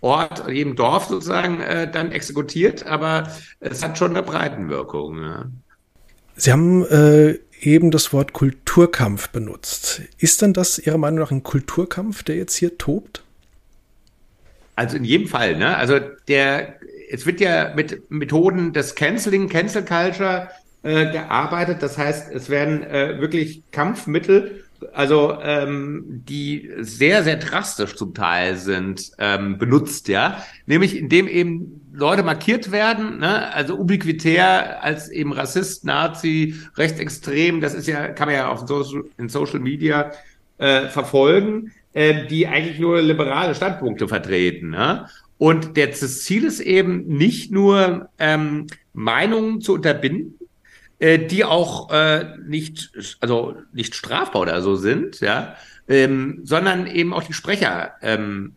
[0.00, 5.22] Ort, in jedem Dorf sozusagen äh, dann exekutiert, aber es hat schon eine Breitenwirkung.
[5.22, 5.46] Ja.
[6.42, 10.02] Sie haben äh, eben das Wort Kulturkampf benutzt.
[10.18, 13.22] Ist denn das Ihrer Meinung nach ein Kulturkampf, der jetzt hier tobt?
[14.74, 15.76] Also in jedem Fall, ne?
[15.76, 20.48] Also der, es wird ja mit Methoden des Canceling, Cancel Culture
[20.82, 21.80] äh, gearbeitet.
[21.80, 28.56] Das heißt, es werden äh, wirklich Kampfmittel, also ähm, die sehr, sehr drastisch zum Teil
[28.56, 30.42] sind, ähm, benutzt, ja.
[30.66, 33.52] Nämlich indem eben Leute markiert werden, ne?
[33.54, 39.04] also ubiquitär als eben Rassist, Nazi, rechtsextrem, das ist ja, kann man ja in Social,
[39.18, 40.12] in Social Media
[40.58, 44.70] äh, verfolgen, äh, die eigentlich nur liberale Standpunkte vertreten.
[44.70, 45.06] Ne?
[45.38, 50.38] Und der, das Ziel ist eben nicht nur ähm, Meinungen zu unterbinden,
[51.02, 55.56] die auch äh, nicht, also nicht strafbar oder so sind, ja,
[55.88, 58.54] ähm, sondern eben auch die Sprecher ähm,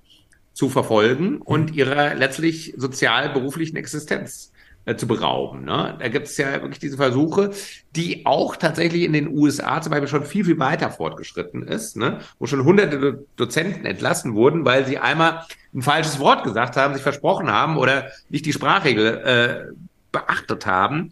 [0.54, 1.78] zu verfolgen und mhm.
[1.78, 4.52] ihrer letztlich sozial-beruflichen Existenz
[4.86, 5.66] äh, zu berauben.
[5.66, 5.96] Ne?
[6.00, 7.50] Da gibt es ja wirklich diese Versuche,
[7.96, 12.20] die auch tatsächlich in den USA zum Beispiel schon viel, viel weiter fortgeschritten ist, ne?
[12.38, 15.42] wo schon hunderte Do Dozenten entlassen wurden, weil sie einmal
[15.74, 19.74] ein falsches Wort gesagt haben, sich versprochen haben oder nicht die Sprachregel äh,
[20.12, 21.10] beachtet haben.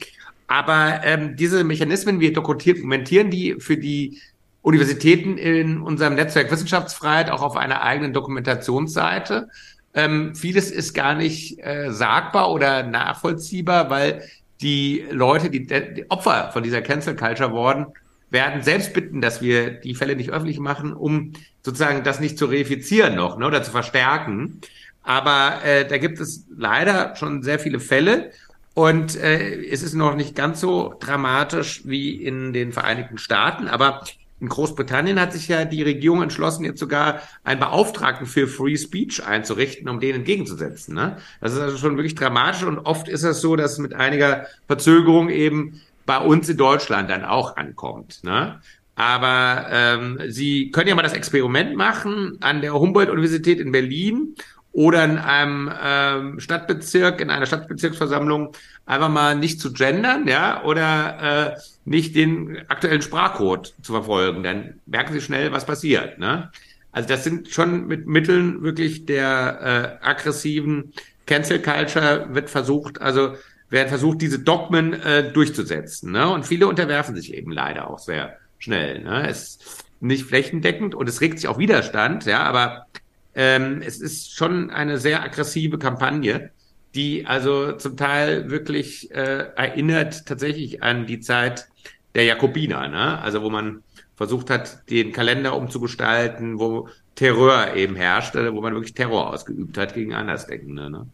[0.48, 4.20] Aber ähm, diese Mechanismen, wir dokumentieren die für die
[4.62, 9.50] Universitäten in unserem Netzwerk Wissenschaftsfreiheit auch auf einer eigenen Dokumentationsseite.
[9.94, 14.24] Ähm, vieles ist gar nicht äh, sagbar oder nachvollziehbar, weil
[14.62, 17.88] die Leute, die, die Opfer von dieser Cancel Culture worden,
[18.30, 22.46] werden selbst bitten, dass wir die Fälle nicht öffentlich machen, um sozusagen das nicht zu
[22.46, 24.62] reifizieren noch ne, oder zu verstärken.
[25.04, 28.32] Aber äh, da gibt es leider schon sehr viele Fälle
[28.74, 33.68] und äh, es ist noch nicht ganz so dramatisch wie in den Vereinigten Staaten.
[33.68, 34.04] Aber
[34.40, 39.26] in Großbritannien hat sich ja die Regierung entschlossen, jetzt sogar einen Beauftragten für Free Speech
[39.26, 40.96] einzurichten, um denen entgegenzusetzen.
[40.96, 41.18] Ne?
[41.40, 45.30] Das ist also schon wirklich dramatisch und oft ist es so, dass mit einiger Verzögerung
[45.30, 48.22] eben bei uns in Deutschland dann auch ankommt.
[48.24, 48.60] Ne?
[48.96, 54.36] Aber ähm, Sie können ja mal das Experiment machen an der Humboldt-Universität in Berlin
[54.74, 58.54] oder in einem ähm, Stadtbezirk, in einer Stadtbezirksversammlung
[58.86, 64.82] einfach mal nicht zu gendern, ja, oder äh, nicht den aktuellen Sprachcode zu verfolgen, dann
[64.88, 66.18] merken sie schnell, was passiert.
[66.18, 66.52] Ne?
[66.92, 70.92] Also das sind schon mit Mitteln wirklich der äh, aggressiven
[71.28, 73.36] Cancel Culture wird versucht, also
[73.70, 76.12] werden versucht, diese Dogmen äh, durchzusetzen.
[76.12, 76.30] Ne?
[76.30, 79.04] Und viele unterwerfen sich eben leider auch sehr schnell.
[79.04, 79.28] Ne?
[79.30, 82.88] Es ist nicht flächendeckend und es regt sich auch Widerstand, ja, aber
[83.36, 86.52] ähm, es ist schon eine sehr aggressive Kampagne
[86.96, 91.68] die also zum Teil wirklich äh, erinnert tatsächlich an die Zeit
[92.16, 93.20] der Jakobiner, ne?
[93.20, 93.82] also wo man
[94.16, 99.96] versucht hat, den Kalender umzugestalten, wo Terror eben herrschte, wo man wirklich Terror ausgeübt hat
[99.96, 100.92] gegen Andersdenkende.
[100.92, 101.08] Ne?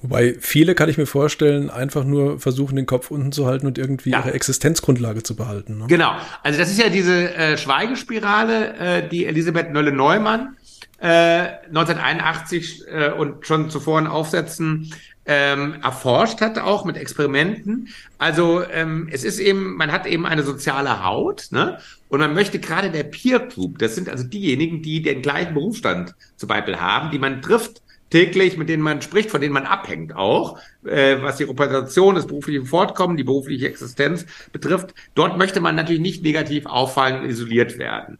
[0.00, 3.78] Wobei viele, kann ich mir vorstellen, einfach nur versuchen, den Kopf unten zu halten und
[3.78, 4.20] irgendwie ja.
[4.20, 5.78] ihre Existenzgrundlage zu behalten.
[5.78, 5.86] Ne?
[5.88, 6.12] Genau.
[6.44, 10.56] Also das ist ja diese äh, Schweigespirale, äh, die Elisabeth Nölle-Neumann
[10.98, 14.92] äh, 1981 äh, und schon zuvor in Aufsätzen
[15.26, 17.88] ähm, erforscht hat, auch mit Experimenten.
[18.16, 21.78] Also ähm, es ist eben, man hat eben eine soziale Haut, ne?
[22.08, 26.14] Und man möchte gerade der Peer Group, das sind also diejenigen, die den gleichen Berufsstand
[26.36, 30.16] zum Beispiel haben, die man trifft täglich, mit denen man spricht, von denen man abhängt
[30.16, 34.94] auch, äh, was die Repräsentation, das berufliche Fortkommen, die berufliche Existenz betrifft.
[35.14, 38.18] Dort möchte man natürlich nicht negativ auffallen und isoliert werden.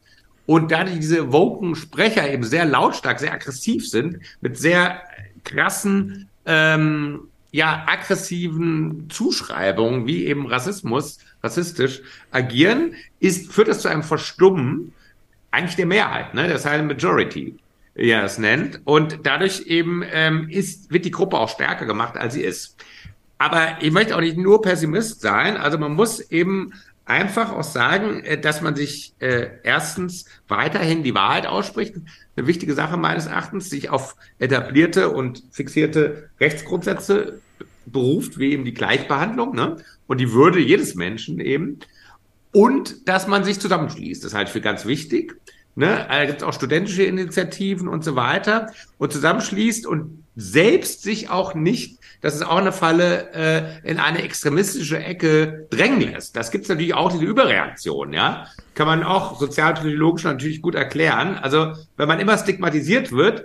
[0.49, 5.03] Und dadurch diese woken Sprecher eben sehr lautstark, sehr aggressiv sind, mit sehr
[5.45, 14.03] krassen, ähm, ja, aggressiven Zuschreibungen, wie eben Rassismus, rassistisch agieren, ist, führt das zu einem
[14.03, 14.95] Verstummen
[15.51, 17.55] eigentlich der Mehrheit, ne, der Silent Majority,
[17.95, 18.81] wie er es nennt.
[18.85, 22.75] Und dadurch eben ähm, ist, wird die Gruppe auch stärker gemacht, als sie ist.
[23.37, 25.59] Aber ich möchte auch nicht nur Pessimist sein.
[25.59, 26.73] Also man muss eben
[27.09, 31.95] einfach auch sagen, äh, dass man sich äh, erstens weiterhin die Wahrheit ausspricht.
[32.37, 37.41] Eine wichtige Sache meines Erachtens, sich auf etablierte und fixierte Rechtsgrundsätze
[37.87, 39.77] beruft, wie eben die Gleichbehandlung ne?
[40.07, 41.79] und die Würde jedes Menschen eben.
[42.53, 44.25] Und dass man sich zusammenschließt.
[44.25, 45.37] Das halte ich für ganz wichtig.
[45.75, 46.07] Ne?
[46.09, 51.55] Da gibt es auch studentische Initiativen und so weiter und zusammenschließt und selbst sich auch
[51.55, 56.37] nicht, das ist auch eine Falle, äh, in eine extremistische Ecke drängen lässt.
[56.37, 58.47] Das gibt es natürlich auch, diese Überreaktion, ja.
[58.75, 61.39] Kann man auch sozialpsychologisch natürlich gut erklären.
[61.39, 63.45] Also, wenn man immer stigmatisiert wird,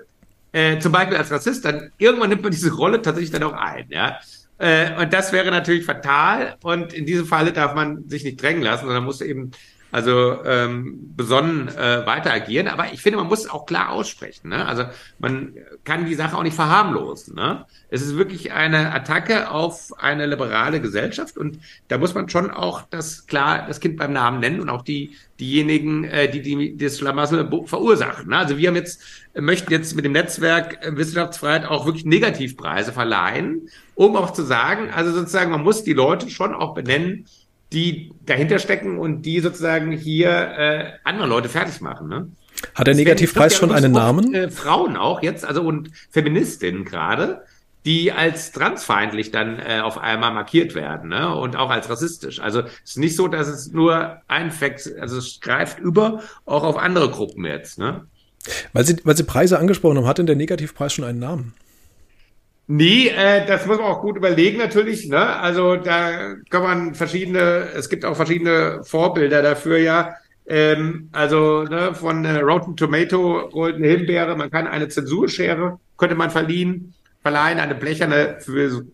[0.54, 3.86] äh, zum Beispiel als Rassist, dann irgendwann nimmt man diese Rolle tatsächlich dann auch ein,
[3.90, 4.18] ja.
[4.58, 6.56] Äh, und das wäre natürlich fatal.
[6.64, 9.52] Und in diesem Falle darf man sich nicht drängen lassen, sondern muss eben
[9.94, 12.68] also ähm, besonnen äh, weiter agieren.
[12.68, 14.50] Aber ich finde, man muss es auch klar aussprechen.
[14.50, 14.66] Ne?
[14.66, 14.86] Also
[15.20, 15.54] man
[15.84, 17.36] kann die Sache auch nicht verharmlosen.
[17.36, 17.66] Ne?
[17.90, 22.82] Es ist wirklich eine Attacke auf eine liberale Gesellschaft und da muss man schon auch
[22.90, 26.98] das klar das Kind beim Namen nennen und auch die diejenigen, äh, die, die das
[26.98, 28.30] Schlamassel verursachen.
[28.30, 28.38] Ne?
[28.38, 29.00] Also wir haben jetzt
[29.36, 34.90] möchten jetzt mit dem Netzwerk äh, Wissenschaftsfreiheit auch wirklich Negativpreise verleihen, um auch zu sagen,
[34.90, 37.28] also sozusagen man muss die Leute schon auch benennen
[37.74, 42.08] die dahinter stecken und die sozusagen hier äh, andere Leute fertig machen.
[42.08, 42.28] Ne?
[42.76, 44.34] Hat der Negativpreis schon einen Namen?
[44.34, 47.44] Äh, Frauen auch jetzt, also und Feministinnen gerade,
[47.86, 51.36] die als transfeindlich dann äh, auf einmal markiert werden ne?
[51.36, 52.40] und auch als rassistisch.
[52.40, 56.64] Also es ist nicht so, dass es nur ein Fact, also es greift über auch
[56.64, 57.80] auf andere Gruppen jetzt.
[57.80, 58.06] Ne?
[58.72, 61.54] Weil Sie, weil Sie Preise angesprochen haben, hat denn der Negativpreis schon einen Namen?
[62.68, 65.08] Nee, äh, das muss man auch gut überlegen natürlich.
[65.10, 65.20] Ne?
[65.20, 70.16] Also da kann man verschiedene, es gibt auch verschiedene Vorbilder dafür ja.
[70.46, 76.32] Ähm, also ne, von äh, Rotten Tomato, Golden Himbeere, man kann eine Zensurschere, könnte man
[76.32, 78.86] verliehen, verleihen, eine blecherne für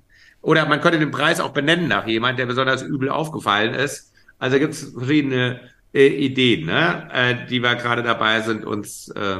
[0.42, 4.14] Oder man könnte den Preis auch benennen nach jemand, der besonders übel aufgefallen ist.
[4.38, 5.60] Also gibt es verschiedene
[5.94, 7.10] äh, Ideen, ne?
[7.14, 9.40] äh, die wir gerade dabei sind, uns äh,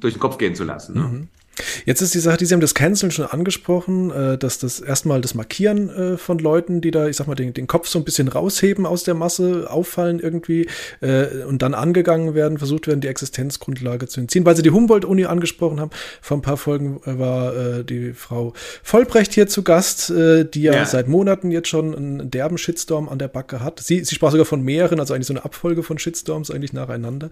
[0.00, 0.94] durch den Kopf gehen zu lassen.
[0.94, 1.02] Ne?
[1.02, 1.28] Mhm.
[1.84, 5.20] Jetzt ist die Sache, die Sie haben das Canceln schon angesprochen, äh, dass das erstmal
[5.20, 8.04] das Markieren äh, von Leuten, die da, ich sag mal, den, den Kopf so ein
[8.04, 10.68] bisschen rausheben aus der Masse, auffallen irgendwie
[11.00, 14.44] äh, und dann angegangen werden, versucht werden, die Existenzgrundlage zu entziehen.
[14.46, 15.90] Weil Sie die Humboldt-Uni angesprochen haben,
[16.20, 21.08] vor ein paar Folgen war die Frau Vollbrecht hier zu Gast, die ja, ja, seit
[21.08, 23.80] Monaten jetzt schon einen derben Shitstorm an der Backe hat.
[23.80, 27.30] Sie, sie sprach sogar von mehreren, also eigentlich so eine Abfolge von Shitstorms eigentlich nacheinander.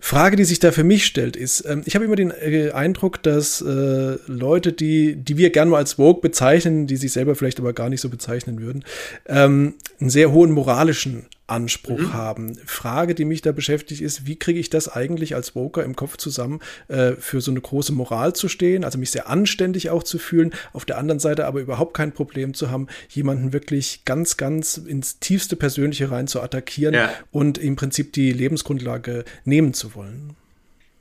[0.00, 3.22] Frage, die sich da für mich stellt, ist, ähm, ich habe immer den äh, Eindruck,
[3.22, 7.60] dass äh, Leute, die, die wir gerne mal als Vogue bezeichnen, die sich selber vielleicht
[7.60, 8.84] aber gar nicht so bezeichnen würden,
[9.26, 12.12] ähm, einen sehr hohen moralischen Anspruch mhm.
[12.12, 12.58] haben.
[12.64, 16.16] Frage, die mich da beschäftigt, ist, wie kriege ich das eigentlich als Woker im Kopf
[16.16, 20.18] zusammen, äh, für so eine große Moral zu stehen, also mich sehr anständig auch zu
[20.18, 24.76] fühlen, auf der anderen Seite aber überhaupt kein Problem zu haben, jemanden wirklich ganz, ganz
[24.76, 27.10] ins tiefste Persönliche rein zu attackieren ja.
[27.30, 30.36] und im Prinzip die Lebensgrundlage nehmen zu wollen.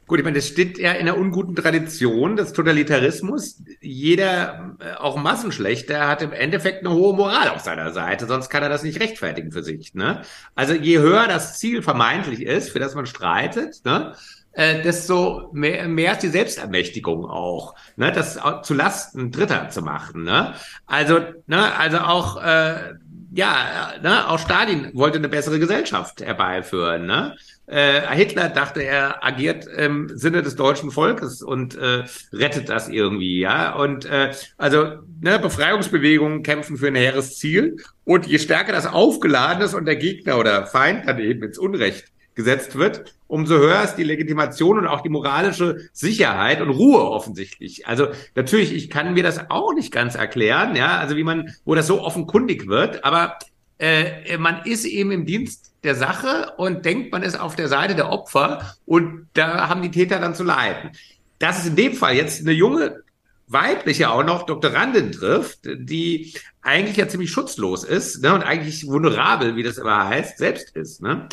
[0.10, 3.62] Gut, ich meine, das steht ja in einer unguten Tradition des Totalitarismus.
[3.80, 8.64] Jeder, äh, auch Massenschlechter, hat im Endeffekt eine hohe Moral auf seiner Seite, sonst kann
[8.64, 9.94] er das nicht rechtfertigen für sich.
[9.94, 10.24] Ne?
[10.56, 14.16] Also je höher das Ziel vermeintlich ist, für das man streitet, ne,
[14.54, 20.24] äh, desto mehr, mehr ist die Selbstermächtigung auch, ne, das zu Lasten Dritter zu machen.
[20.24, 20.56] Ne?
[20.88, 22.96] Also, ne, also auch äh,
[23.32, 27.06] ja, ne, auch Stalin wollte eine bessere Gesellschaft herbeiführen.
[27.06, 27.36] Ne?
[27.70, 32.04] Äh, Hitler dachte, er agiert im Sinne des deutschen Volkes und äh,
[32.34, 33.76] rettet das irgendwie, ja.
[33.76, 37.78] Und äh, also ne, Befreiungsbewegungen kämpfen für ein hehres Ziel.
[38.06, 42.06] Und je stärker das aufgeladen ist und der Gegner oder Feind dann eben ins Unrecht
[42.34, 47.86] gesetzt wird, umso höher ist die Legitimation und auch die moralische Sicherheit und Ruhe offensichtlich.
[47.86, 51.76] Also natürlich, ich kann mir das auch nicht ganz erklären, ja, also wie man, wo
[51.76, 53.38] das so offenkundig wird, aber
[53.80, 57.96] äh, man ist eben im Dienst der Sache und denkt, man ist auf der Seite
[57.96, 60.92] der Opfer und da haben die Täter dann zu leiden.
[61.40, 63.04] Das ist in dem Fall jetzt eine junge
[63.48, 69.56] weibliche auch noch Doktorandin trifft, die eigentlich ja ziemlich schutzlos ist ne, und eigentlich vulnerabel,
[69.56, 71.02] wie das immer heißt, selbst ist.
[71.02, 71.28] Ne?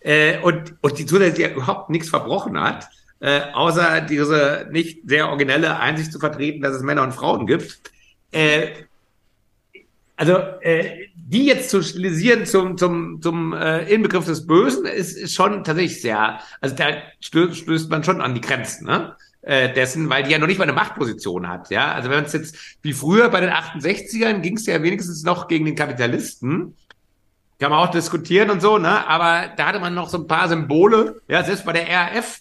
[0.00, 2.88] Äh, und, und die zusätzlich ja überhaupt nichts verbrochen hat,
[3.20, 7.80] äh, außer diese nicht sehr originelle Einsicht zu vertreten, dass es Männer und Frauen gibt.
[8.32, 8.68] Äh,
[10.16, 15.34] also äh, die jetzt zu stilisieren zum, zum, zum äh, Inbegriff des Bösen ist, ist
[15.34, 16.88] schon tatsächlich sehr, also da
[17.20, 19.16] stößt, stößt man schon an die Grenzen, ne?
[19.40, 21.92] Äh, dessen, weil die ja noch nicht mal eine Machtposition hat, ja.
[21.92, 25.48] Also wenn man es jetzt wie früher bei den 68ern ging es ja wenigstens noch
[25.48, 26.76] gegen den Kapitalisten.
[27.58, 29.06] Kann man auch diskutieren und so, ne?
[29.08, 32.40] Aber da hatte man noch so ein paar Symbole, ja, selbst bei der RAF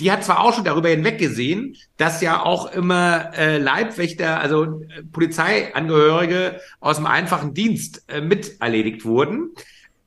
[0.00, 5.02] die hat zwar auch schon darüber hinweggesehen, dass ja auch immer äh, Leibwächter, also äh,
[5.12, 9.50] Polizeiangehörige aus dem einfachen Dienst äh, mit erledigt wurden.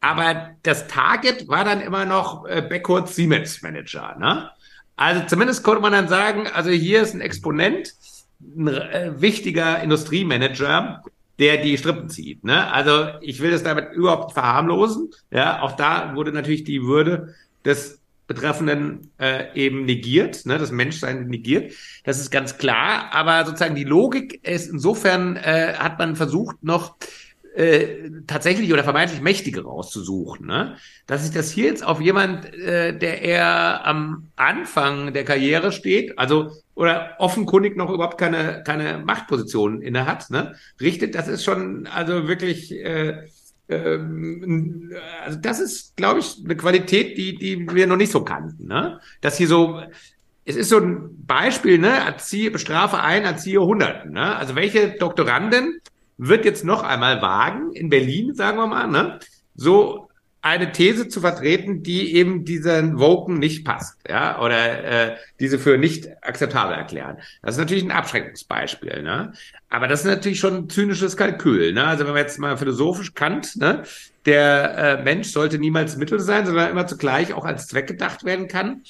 [0.01, 4.17] Aber das Target war dann immer noch äh, Beckert Siemens Manager.
[4.19, 4.49] Ne?
[4.95, 7.93] Also zumindest konnte man dann sagen, also hier ist ein Exponent,
[8.41, 11.03] ein äh, wichtiger Industriemanager,
[11.39, 12.43] der die Strippen zieht.
[12.43, 12.71] Ne?
[12.71, 15.11] Also ich will das damit überhaupt verharmlosen.
[15.31, 21.27] Ja, auch da wurde natürlich die Würde des Betreffenden äh, eben negiert, ne, das Menschsein
[21.27, 21.73] negiert.
[22.03, 23.09] Das ist ganz klar.
[23.11, 26.95] Aber sozusagen die Logik ist insofern äh, hat man versucht noch
[27.55, 30.47] äh, tatsächlich oder vermeintlich Mächtige rauszusuchen.
[30.47, 30.75] Ne?
[31.05, 36.17] Dass sich das hier jetzt auf jemand, äh, der eher am Anfang der Karriere steht,
[36.17, 41.85] also oder offenkundig noch überhaupt keine keine Machtposition inne hat, ne, richtet, das ist schon
[41.85, 43.27] also wirklich äh,
[43.69, 44.91] ähm,
[45.23, 48.67] also das ist, glaube ich, eine Qualität, die, die wir noch nicht so kannten.
[48.67, 48.99] Ne?
[49.21, 49.81] Dass hier so,
[50.45, 51.89] es ist so ein Beispiel, ne?
[51.89, 54.11] Erziehe, bestrafe ein, erziehe Hunderten.
[54.11, 54.35] Ne?
[54.35, 55.79] Also welche Doktorandin
[56.17, 59.19] wird jetzt noch einmal wagen, in Berlin, sagen wir mal, ne?
[59.55, 60.09] so
[60.43, 65.77] eine These zu vertreten, die eben diesen Woken nicht passt, ja, oder äh, diese für
[65.77, 67.17] nicht akzeptabel erklären.
[67.41, 69.31] Das ist natürlich ein Abschreckungsbeispiel, ne?
[69.69, 71.85] Aber das ist natürlich schon ein zynisches Kalkül, ne?
[71.85, 73.83] Also wenn man jetzt mal philosophisch Kant, ne,
[74.25, 78.49] der äh, Mensch sollte niemals Mittel sein, sondern immer zugleich auch als Zweck gedacht werden
[78.49, 78.83] kann.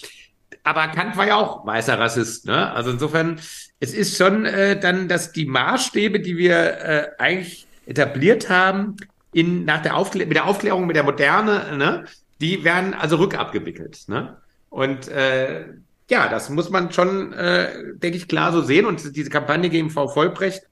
[0.63, 2.71] Aber Kant war ja auch weißer Rassist, ne?
[2.71, 3.39] Also insofern,
[3.79, 8.97] es ist schon äh, dann, dass die Maßstäbe, die wir äh, eigentlich etabliert haben,
[9.33, 12.05] in, nach der Aufklär mit der Aufklärung, mit der Moderne, ne,
[12.39, 14.07] die werden also rückabgewickelt.
[14.07, 14.37] Ne?
[14.69, 15.65] Und äh,
[16.09, 18.85] ja, das muss man schon, äh, denke ich, klar so sehen.
[18.85, 20.63] Und diese Kampagne gegen Frau Vollbrecht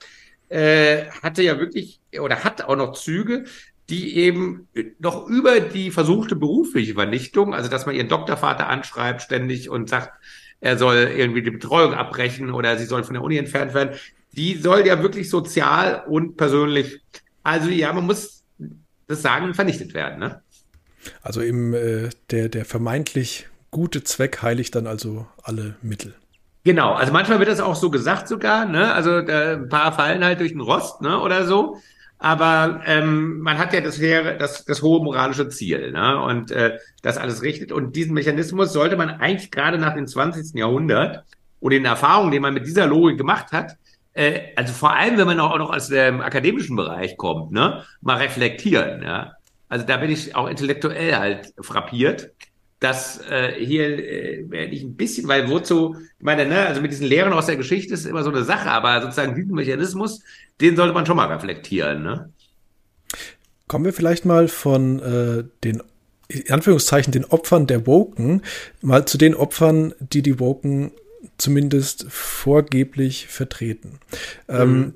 [0.50, 3.46] äh, hatte ja wirklich oder hat auch noch Züge,
[3.90, 4.68] die eben
[5.00, 10.12] noch über die versuchte berufliche Vernichtung, also dass man ihren Doktorvater anschreibt ständig und sagt,
[10.62, 13.98] er soll irgendwie die Betreuung abbrechen oder sie soll von der Uni entfernt werden,
[14.34, 17.02] die soll ja wirklich sozial und persönlich,
[17.44, 18.41] also ja, man muss
[19.12, 20.20] das sagen, vernichtet werden.
[20.20, 20.42] Ne?
[21.22, 26.14] Also eben äh, der, der vermeintlich gute Zweck heiligt dann also alle Mittel.
[26.64, 28.94] Genau, also manchmal wird das auch so gesagt sogar, ne?
[28.94, 31.20] Also äh, ein paar fallen halt durch den Rost, ne?
[31.20, 31.78] Oder so.
[32.20, 36.22] Aber ähm, man hat ja das, das, das hohe moralische Ziel, ne?
[36.22, 37.72] Und äh, das alles richtet.
[37.72, 40.54] Und diesen Mechanismus sollte man eigentlich gerade nach dem 20.
[40.54, 41.26] Jahrhundert
[41.60, 43.78] und den Erfahrungen, die man mit dieser Logik gemacht hat,
[44.14, 48.18] äh, also vor allem, wenn man auch noch aus dem akademischen Bereich kommt, ne, mal
[48.18, 49.04] reflektieren.
[49.04, 49.34] Ja?
[49.70, 52.32] Also da bin ich auch intellektuell halt frappiert
[52.82, 56.92] dass äh, hier äh, werde ich ein bisschen, weil wozu, ich meine, ne, also mit
[56.92, 60.22] diesen Lehren aus der Geschichte ist immer so eine Sache, aber sozusagen diesen Mechanismus,
[60.60, 62.02] den sollte man schon mal reflektieren.
[62.02, 62.34] Ne?
[63.68, 65.84] Kommen wir vielleicht mal von äh, den
[66.28, 68.42] in Anführungszeichen den Opfern der Woken
[68.82, 70.92] mal zu den Opfern, die die Woken
[71.42, 74.00] zumindest vorgeblich vertreten.
[74.48, 74.84] Ähm, mhm.
[74.84, 74.94] Ähm,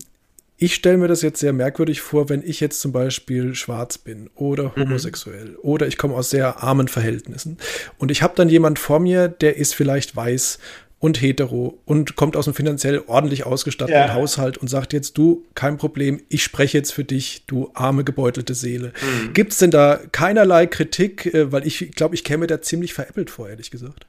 [0.57, 4.29] ich stelle mir das jetzt sehr merkwürdig vor, wenn ich jetzt zum Beispiel schwarz bin
[4.35, 4.83] oder mhm.
[4.83, 5.57] homosexuell mhm.
[5.61, 7.57] oder ich komme aus sehr armen Verhältnissen
[7.97, 10.59] und ich habe dann jemand vor mir, der ist vielleicht weiß
[10.99, 14.13] und hetero und kommt aus einem finanziell ordentlich ausgestatteten ja.
[14.13, 18.55] Haushalt und sagt jetzt, du, kein Problem, ich spreche jetzt für dich, du arme, gebeutelte
[18.55, 18.93] Seele.
[19.01, 19.33] Mhm.
[19.33, 23.29] Gibt es denn da keinerlei Kritik, äh, weil ich glaube, ich käme da ziemlich veräppelt
[23.29, 24.07] vor, ehrlich gesagt.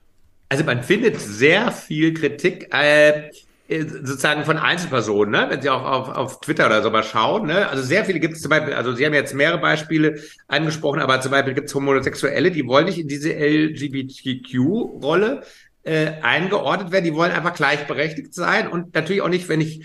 [0.49, 2.73] Also man findet sehr viel Kritik.
[2.73, 3.31] Äh,
[3.69, 5.47] äh, sozusagen von Einzelpersonen, ne?
[5.51, 7.49] wenn Sie auch auf, auf Twitter oder so mal schauen.
[7.49, 7.69] Ne?
[7.69, 11.21] Also sehr viele gibt es zum Beispiel, also Sie haben jetzt mehrere Beispiele angesprochen, aber
[11.21, 15.43] zum Beispiel gibt es Homosexuelle, die wollen nicht in diese LGBTQ-Rolle
[15.83, 19.85] äh, eingeordnet werden, die wollen einfach gleichberechtigt sein und natürlich auch nicht, wenn ich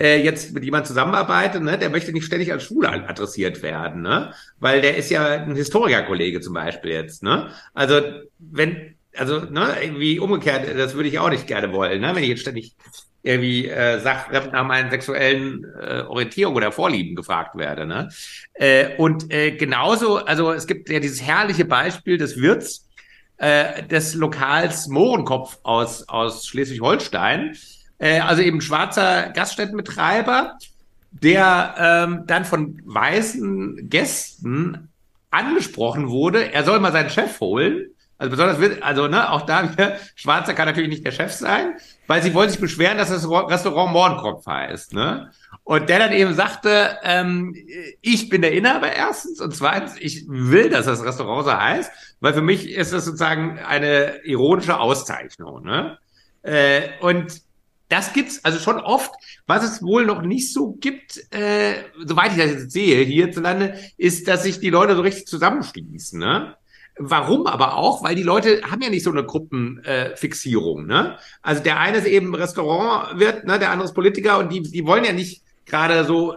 [0.00, 4.32] äh, jetzt mit jemandem zusammenarbeite, ne, der möchte nicht ständig als Schwule adressiert werden, ne?
[4.58, 7.50] Weil der ist ja ein Historikerkollege zum Beispiel jetzt, ne?
[7.74, 8.00] Also
[8.38, 12.14] wenn, also, ne, irgendwie umgekehrt, das würde ich auch nicht gerne wollen, ne?
[12.14, 12.74] Wenn ich jetzt ständig
[13.22, 17.84] irgendwie äh, sag, nach meinen sexuellen äh, Orientierung oder Vorlieben gefragt werde.
[17.84, 18.08] Ne?
[18.54, 22.88] Äh, und äh, genauso, also es gibt ja dieses herrliche Beispiel des Wirts
[23.36, 27.56] äh, des Lokals Mohrenkopf aus, aus Schleswig-Holstein,
[27.98, 30.56] äh, also eben schwarzer Gaststättenbetreiber,
[31.10, 34.88] der ähm, dann von weißen Gästen
[35.30, 37.90] angesprochen wurde, er soll mal seinen Chef holen
[38.20, 42.22] also besonders, also ne, auch da wieder, Schwarzer kann natürlich nicht der Chef sein, weil
[42.22, 44.92] sie wollen sich beschweren, dass das Restaurant Mohrenkopf heißt.
[44.92, 45.30] Ne?
[45.64, 47.56] Und der dann eben sagte, ähm,
[48.02, 51.90] ich bin der Inhaber erstens und zweitens, ich will, dass das Restaurant so heißt,
[52.20, 55.64] weil für mich ist das sozusagen eine ironische Auszeichnung.
[55.64, 55.96] Ne?
[56.42, 57.40] Äh, und
[57.88, 59.12] das gibt's also schon oft.
[59.46, 64.28] Was es wohl noch nicht so gibt, äh, soweit ich das jetzt sehe hierzulande, ist,
[64.28, 66.18] dass sich die Leute so richtig zusammenschließen.
[66.18, 66.54] Ne?
[67.02, 68.04] Warum aber auch?
[68.04, 70.84] Weil die Leute haben ja nicht so eine Gruppenfixierung.
[70.84, 71.18] Äh, ne?
[71.40, 73.58] Also der eine ist eben Restaurantwirt, ne?
[73.58, 76.36] der andere ist Politiker und die, die wollen ja nicht gerade so äh,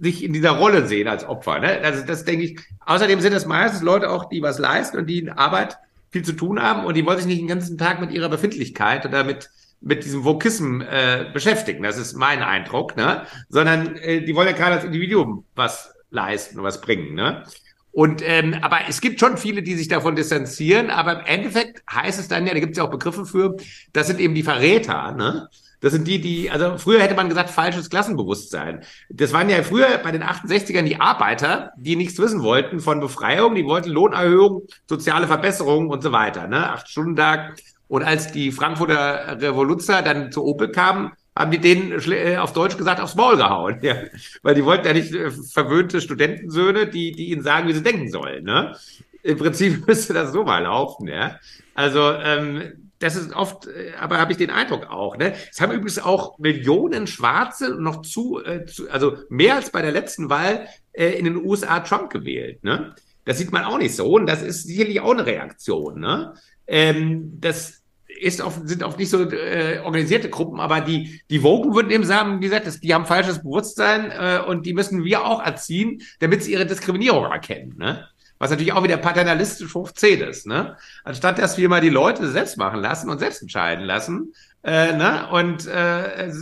[0.00, 1.58] sich in dieser Rolle sehen als Opfer.
[1.58, 1.78] Ne?
[1.82, 2.60] Also das denke ich.
[2.86, 5.76] Außerdem sind es meistens Leute auch, die was leisten und die in Arbeit
[6.10, 9.04] viel zu tun haben und die wollen sich nicht den ganzen Tag mit ihrer Befindlichkeit
[9.04, 9.50] oder mit
[9.82, 11.82] mit diesem Vokism äh, beschäftigen.
[11.82, 13.24] Das ist mein Eindruck, ne?
[13.48, 17.44] Sondern äh, die wollen ja gerade als Individuum was leisten und was bringen, ne?
[17.92, 22.20] Und ähm, aber es gibt schon viele, die sich davon distanzieren, aber im Endeffekt heißt
[22.20, 23.56] es dann ja, da gibt es ja auch Begriffe für,
[23.92, 25.48] das sind eben die Verräter, ne?
[25.80, 28.82] Das sind die, die, also früher hätte man gesagt, falsches Klassenbewusstsein.
[29.08, 33.54] Das waren ja früher bei den 68ern die Arbeiter, die nichts wissen wollten von Befreiung,
[33.54, 36.70] die wollten Lohnerhöhung, soziale Verbesserung und so weiter, ne?
[36.70, 37.56] Acht Stunden Tag.
[37.88, 42.76] Und als die Frankfurter Revoluzer dann zu Opel kamen, haben die denen äh, auf Deutsch
[42.76, 43.78] gesagt aufs Maul gehauen.
[43.80, 43.96] Ja.
[44.42, 48.10] Weil die wollten ja nicht äh, verwöhnte Studentensöhne, die, die ihnen sagen, wie sie denken
[48.10, 48.44] sollen.
[48.44, 48.76] Ne?
[49.22, 51.08] Im Prinzip müsste das so mal laufen.
[51.08, 51.40] Ja?
[51.74, 55.16] Also ähm, das ist oft, äh, aber habe ich den Eindruck auch.
[55.16, 55.34] Ne?
[55.50, 59.92] Es haben übrigens auch Millionen Schwarze noch zu, äh, zu, also mehr als bei der
[59.92, 62.62] letzten Wahl äh, in den USA Trump gewählt.
[62.62, 62.94] Ne?
[63.24, 66.00] Das sieht man auch nicht so und das ist sicherlich auch eine Reaktion.
[66.00, 66.34] Ne?
[66.66, 67.79] Ähm, das
[68.18, 72.04] ist oft, sind oft nicht so äh, organisierte Gruppen, aber die, die Woken würden eben
[72.04, 76.42] sagen, wie gesagt, die haben falsches Bewusstsein äh, und die müssen wir auch erziehen, damit
[76.42, 77.74] sie ihre Diskriminierung erkennen.
[77.78, 78.06] Ne?
[78.38, 80.46] Was natürlich auch wieder paternalistisch hoch 10 ist.
[80.46, 80.76] Ne?
[81.04, 84.34] Anstatt dass wir mal die Leute selbst machen lassen und selbst entscheiden lassen.
[84.62, 85.28] Äh, ne?
[85.30, 86.32] und, äh,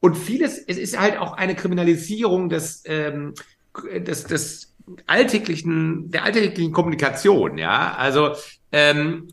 [0.00, 3.34] und vieles, es ist halt auch eine Kriminalisierung des, ähm,
[3.96, 4.72] des, des
[5.06, 7.94] alltäglichen, der alltäglichen Kommunikation, ja.
[7.96, 8.34] Also
[8.72, 9.28] ähm,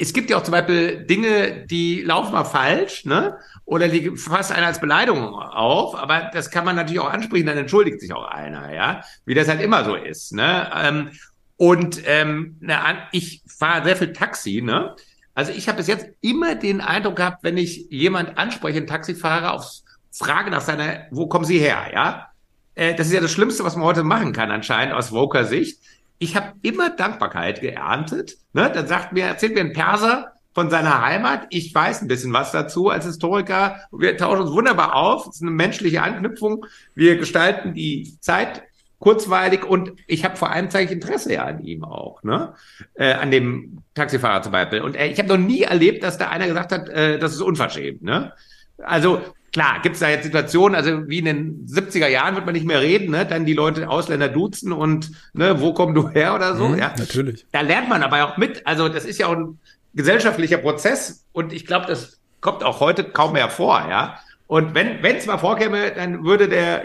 [0.00, 3.38] es gibt ja auch zum Beispiel Dinge, die laufen mal falsch, ne?
[3.64, 7.58] Oder die fasst einer als Beleidigung auf, aber das kann man natürlich auch ansprechen, dann
[7.58, 10.70] entschuldigt sich auch einer, ja, wie das halt immer so ist, ne?
[10.74, 11.10] Ähm,
[11.56, 14.94] und ähm, na, ich fahre sehr viel Taxi, ne?
[15.34, 19.52] Also ich habe bis jetzt immer den Eindruck gehabt, wenn ich jemand anspreche, einen Taxifahrer
[19.52, 22.28] aufs Frage nach seiner, wo kommen Sie her, ja?
[22.76, 25.80] Äh, das ist ja das Schlimmste, was man heute machen kann, anscheinend aus Woker Sicht.
[26.18, 28.38] Ich habe immer Dankbarkeit geerntet.
[28.52, 28.70] Ne?
[28.72, 31.46] Dann sagt mir, erzählt mir ein Perser von seiner Heimat.
[31.50, 33.80] Ich weiß ein bisschen was dazu als Historiker.
[33.92, 35.28] Wir tauschen uns wunderbar auf.
[35.28, 36.66] Es ist eine menschliche Anknüpfung.
[36.94, 38.64] Wir gestalten die Zeit
[38.98, 42.54] kurzweilig und ich habe vor allem zeige ich Interesse ja an ihm auch, ne?
[42.94, 44.80] Äh, an dem Taxifahrer zum Beispiel.
[44.80, 47.40] Und äh, ich habe noch nie erlebt, dass da einer gesagt hat, äh, das ist
[47.40, 48.32] unverschämt, ne?
[48.78, 49.22] Also
[49.52, 52.66] klar, gibt es da jetzt Situationen, also wie in den 70er Jahren wird man nicht
[52.66, 53.26] mehr reden, ne?
[53.26, 56.92] Dann die Leute Ausländer duzen und ne, wo komm du her oder so, Mhm, ja.
[56.98, 57.46] natürlich.
[57.52, 58.66] Da lernt man aber auch mit.
[58.66, 59.58] Also das ist ja auch ein
[59.94, 64.18] gesellschaftlicher Prozess und ich glaube, das kommt auch heute kaum mehr vor, ja.
[64.46, 66.84] Und wenn wenn es mal vorkäme, dann würde der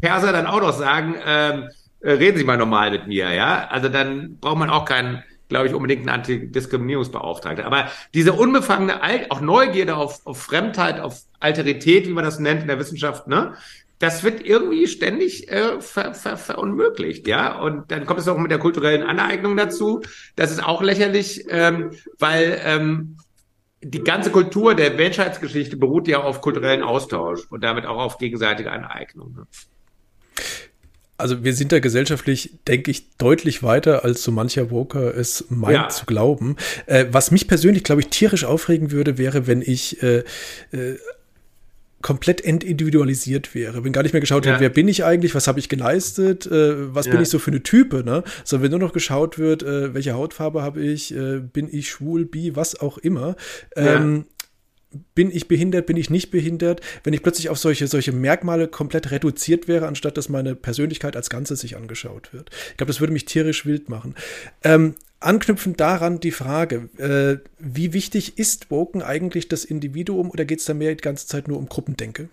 [0.00, 1.68] Perser dann auch noch sagen, ähm,
[2.00, 3.66] äh, reden Sie mal normal mit mir, ja.
[3.68, 7.64] Also dann braucht man auch keinen, glaube ich, unbedingt einen Antidiskriminierungsbeauftragten.
[7.64, 12.62] Aber diese unbefangene, Al auch Neugierde auf, auf Fremdheit, auf Alterität, wie man das nennt
[12.62, 13.54] in der Wissenschaft, ne?
[14.00, 17.58] Das wird irgendwie ständig äh, ver, ver, verunmöglicht, ja.
[17.58, 20.02] Und dann kommt es auch mit der kulturellen Aneignung dazu.
[20.36, 23.16] Das ist auch lächerlich, ähm, weil ähm,
[23.80, 28.72] die ganze Kultur der Menschheitsgeschichte beruht ja auf kulturellen Austausch und damit auch auf gegenseitige
[28.72, 29.34] Aneignung.
[29.34, 29.46] Ne?
[31.16, 35.74] Also wir sind da gesellschaftlich, denke ich, deutlich weiter, als so mancher Woker es meint
[35.74, 35.88] Ja.
[35.88, 36.56] zu glauben.
[36.86, 40.24] Äh, was mich persönlich, glaube ich, tierisch aufregen würde, wäre, wenn ich äh,
[40.72, 40.96] äh,
[42.02, 43.82] komplett entindividualisiert wäre.
[43.84, 44.52] Wenn gar nicht mehr geschaut Ja.
[44.52, 47.22] wird, wer bin ich eigentlich, was habe ich geleistet, äh, was bin Ja.
[47.22, 48.24] ich so für eine Type, ne?
[48.44, 52.26] Sondern wenn nur noch geschaut wird, äh, welche Hautfarbe habe ich, äh, bin ich schwul,
[52.26, 53.36] bi, was auch immer.
[53.76, 53.96] Ja.
[53.96, 54.26] Ähm,
[55.14, 59.10] bin ich behindert, bin ich nicht behindert, wenn ich plötzlich auf solche, solche Merkmale komplett
[59.10, 62.50] reduziert wäre, anstatt dass meine Persönlichkeit als Ganzes sich angeschaut wird.
[62.70, 64.14] Ich glaube, das würde mich tierisch wild machen.
[64.62, 70.60] Ähm, anknüpfend daran die Frage, äh, wie wichtig ist Woken eigentlich das Individuum oder geht
[70.60, 72.28] es da mehr die ganze Zeit nur um Gruppendenke?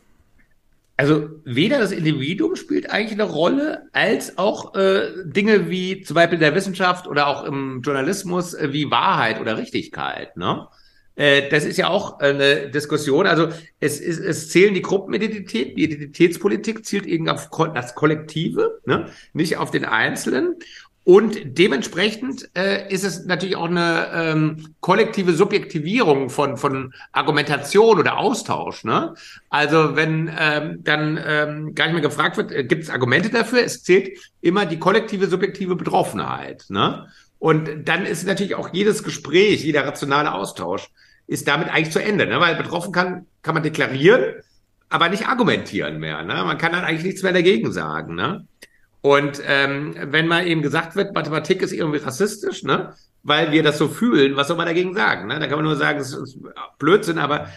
[0.97, 6.37] Also weder das Individuum spielt eigentlich eine Rolle, als auch äh, Dinge wie zum Beispiel
[6.37, 10.37] der Wissenschaft oder auch im Journalismus äh, wie Wahrheit oder Richtigkeit.
[10.37, 10.67] Ne?
[11.15, 13.27] Äh, das ist ja auch eine Diskussion.
[13.27, 13.49] Also
[13.79, 19.07] es, es, es zählen die Gruppenidentität, die Identitätspolitik zielt eben auf das Kollektive, ne?
[19.33, 20.55] nicht auf den Einzelnen.
[21.03, 28.19] Und dementsprechend äh, ist es natürlich auch eine ähm, kollektive Subjektivierung von, von Argumentation oder
[28.19, 28.83] Austausch.
[28.83, 29.15] Ne?
[29.49, 33.63] Also wenn ähm, dann ähm, gar nicht mehr gefragt wird, äh, gibt es Argumente dafür?
[33.63, 36.65] Es zählt immer die kollektive subjektive Betroffenheit.
[36.69, 37.07] Ne?
[37.41, 40.91] Und dann ist natürlich auch jedes Gespräch, jeder rationale Austausch
[41.25, 42.39] ist damit eigentlich zu Ende, ne?
[42.39, 44.35] weil betroffen kann, kann man deklarieren,
[44.89, 46.21] aber nicht argumentieren mehr.
[46.21, 46.35] Ne?
[46.45, 48.13] Man kann dann eigentlich nichts mehr dagegen sagen.
[48.13, 48.45] Ne?
[49.01, 52.93] Und ähm, wenn mal eben gesagt wird, Mathematik ist irgendwie rassistisch, ne?
[53.23, 55.27] weil wir das so fühlen, was soll man dagegen sagen?
[55.27, 55.39] Ne?
[55.39, 56.37] Da kann man nur sagen, es ist
[56.77, 57.47] Blödsinn, aber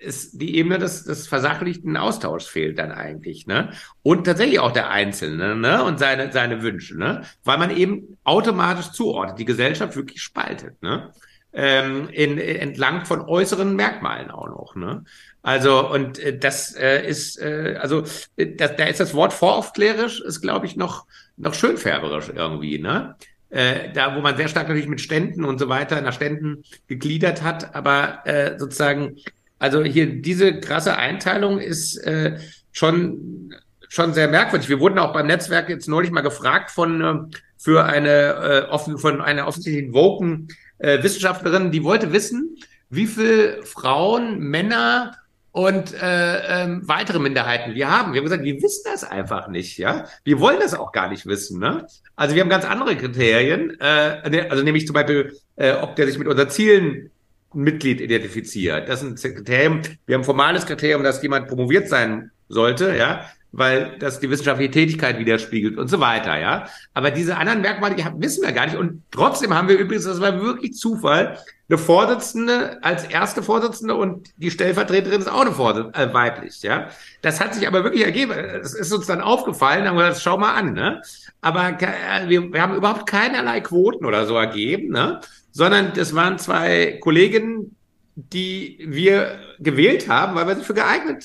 [0.00, 3.46] es, die Ebene des, des versachlichten Austauschs fehlt dann eigentlich.
[3.46, 3.70] Ne?
[4.02, 5.84] Und tatsächlich auch der Einzelne ne?
[5.84, 7.22] und seine, seine Wünsche, ne?
[7.44, 10.80] weil man eben automatisch zuordnet, die Gesellschaft wirklich spaltet.
[10.82, 11.12] Ne?
[11.52, 14.76] Ähm, in, entlang von äußeren Merkmalen auch noch.
[14.76, 15.04] Ne?
[15.42, 18.04] Also, und äh, das äh, ist, äh, also,
[18.36, 23.16] äh, das, da ist das Wort voraufklärisch, ist, glaube ich, noch, noch schönfärberisch irgendwie, ne?
[23.50, 27.42] Äh, da, wo man sehr stark natürlich mit Ständen und so weiter nach Ständen gegliedert
[27.42, 29.16] hat, aber äh, sozusagen,
[29.58, 32.38] also hier diese krasse Einteilung ist äh,
[32.72, 33.54] schon
[33.88, 34.68] schon sehr merkwürdig.
[34.68, 38.98] Wir wurden auch beim Netzwerk jetzt neulich mal gefragt von äh, für eine äh, offen
[38.98, 40.48] von einer offensichtlichen Woken
[40.78, 42.56] äh, Wissenschaftlerin, die wollte wissen,
[42.90, 45.16] wie viel Frauen, Männer
[45.50, 48.12] und äh, ähm, weitere Minderheiten wir haben.
[48.12, 50.04] Wir haben gesagt, wir wissen das einfach nicht, ja.
[50.22, 51.86] Wir wollen das auch gar nicht wissen, ne?
[52.14, 56.06] Also wir haben ganz andere Kriterien, äh, ne- also nämlich zum Beispiel, äh, ob der
[56.06, 57.10] sich mit unseren Zielen
[57.54, 58.88] Mitglied identifiziert.
[58.88, 59.82] Das ist ein.
[60.06, 64.70] Wir haben ein formales Kriterium, dass jemand promoviert sein sollte, ja, weil das die wissenschaftliche
[64.70, 66.66] Tätigkeit widerspiegelt und so weiter, ja.
[66.92, 68.76] Aber diese anderen Merkmale, die wissen wir gar nicht.
[68.76, 71.38] Und trotzdem haben wir übrigens, das war wirklich Zufall,
[71.68, 76.88] eine Vorsitzende als erste Vorsitzende und die Stellvertreterin ist auch eine Vorsitzende, äh, weiblich, ja.
[77.22, 78.32] Das hat sich aber wirklich ergeben.
[78.32, 81.02] Es ist uns dann aufgefallen, haben wir gesagt, schau mal an, ne.
[81.40, 85.20] Aber äh, wir, wir haben überhaupt keinerlei Quoten oder so ergeben, ne.
[85.50, 87.76] Sondern das waren zwei Kolleginnen,
[88.14, 91.24] die wir gewählt haben, weil wir sie für geeignet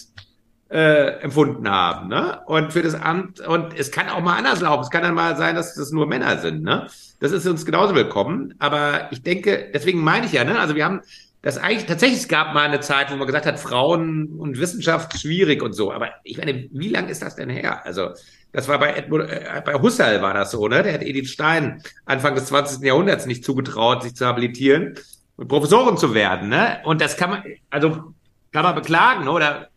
[0.70, 2.42] äh, empfunden haben, ne?
[2.46, 4.84] Und für das Amt, und es kann auch mal anders laufen.
[4.84, 6.88] Es kann dann mal sein, dass das nur Männer sind, ne?
[7.20, 8.56] Das ist uns genauso willkommen.
[8.60, 10.60] Aber ich denke, deswegen meine ich ja, ne?
[10.60, 11.02] Also wir haben
[11.44, 15.20] das eigentlich, tatsächlich, es gab mal eine Zeit, wo man gesagt hat, Frauen und Wissenschaft
[15.20, 15.92] schwierig und so.
[15.92, 17.86] Aber ich meine, wie lang ist das denn her?
[17.86, 18.12] Also,
[18.54, 20.84] das war bei Edmund, äh, bei Husserl war das so, ne?
[20.84, 22.82] Der hat Edith Stein Anfang des 20.
[22.84, 24.94] Jahrhunderts nicht zugetraut, sich zu habilitieren
[25.36, 26.80] und Professorin zu werden, ne?
[26.86, 28.14] Und das kann man, also
[28.52, 29.70] kann man beklagen, oder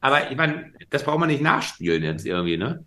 [0.00, 2.84] Aber ich meine, das braucht man nicht nachspielen jetzt irgendwie, ne?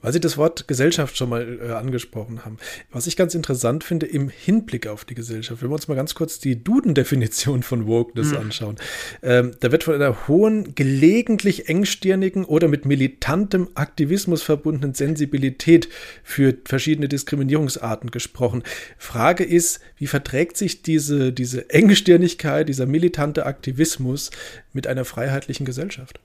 [0.00, 2.58] Weil Sie das Wort Gesellschaft schon mal äh, angesprochen haben.
[2.90, 6.14] Was ich ganz interessant finde im Hinblick auf die Gesellschaft, wenn wir uns mal ganz
[6.14, 8.36] kurz die Duden-Definition von Wokeness mhm.
[8.36, 8.76] anschauen.
[9.22, 15.88] Ähm, da wird von einer hohen, gelegentlich engstirnigen oder mit militantem Aktivismus verbundenen Sensibilität
[16.22, 18.62] für verschiedene Diskriminierungsarten gesprochen.
[18.98, 24.30] Frage ist, wie verträgt sich diese, diese Engstirnigkeit, dieser militante Aktivismus
[24.72, 26.20] mit einer freiheitlichen Gesellschaft?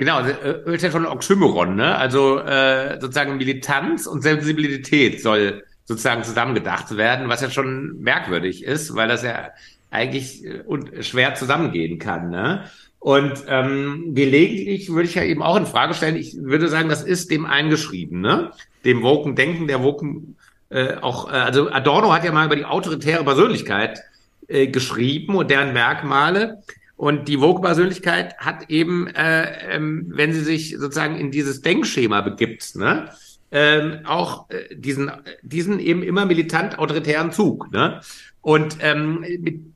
[0.00, 1.94] Genau, also, äh, ist ja schon ein Oxymoron, ne?
[1.94, 8.94] Also äh, sozusagen Militanz und Sensibilität soll sozusagen zusammengedacht werden, was ja schon merkwürdig ist,
[8.94, 9.50] weil das ja
[9.90, 12.64] eigentlich äh, schwer zusammengehen kann, ne?
[12.98, 17.02] Und ähm, gelegentlich würde ich ja eben auch in Frage stellen, ich würde sagen, das
[17.02, 18.52] ist dem eingeschrieben, ne?
[18.86, 20.36] Dem Woken Denken, der Woken
[20.70, 24.00] äh, auch, äh, also Adorno hat ja mal über die autoritäre Persönlichkeit
[24.48, 26.62] äh, geschrieben und deren Merkmale.
[27.00, 32.76] Und die Vogue-Persönlichkeit hat eben, äh, ähm, wenn sie sich sozusagen in dieses Denkschema begibt,
[32.76, 33.08] ne,
[33.50, 37.72] ähm, auch äh, diesen, diesen eben immer militant autoritären Zug.
[37.72, 38.02] Ne?
[38.42, 39.24] Und ähm,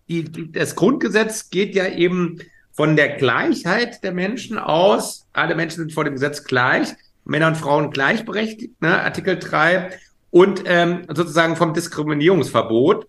[0.07, 2.41] die, das Grundgesetz geht ja eben
[2.73, 5.27] von der Gleichheit der Menschen aus.
[5.33, 6.89] Alle Menschen sind vor dem Gesetz gleich,
[7.25, 9.01] Männer und Frauen gleichberechtigt, ne?
[9.01, 9.93] Artikel 3.
[10.31, 13.04] Und ähm, sozusagen vom Diskriminierungsverbot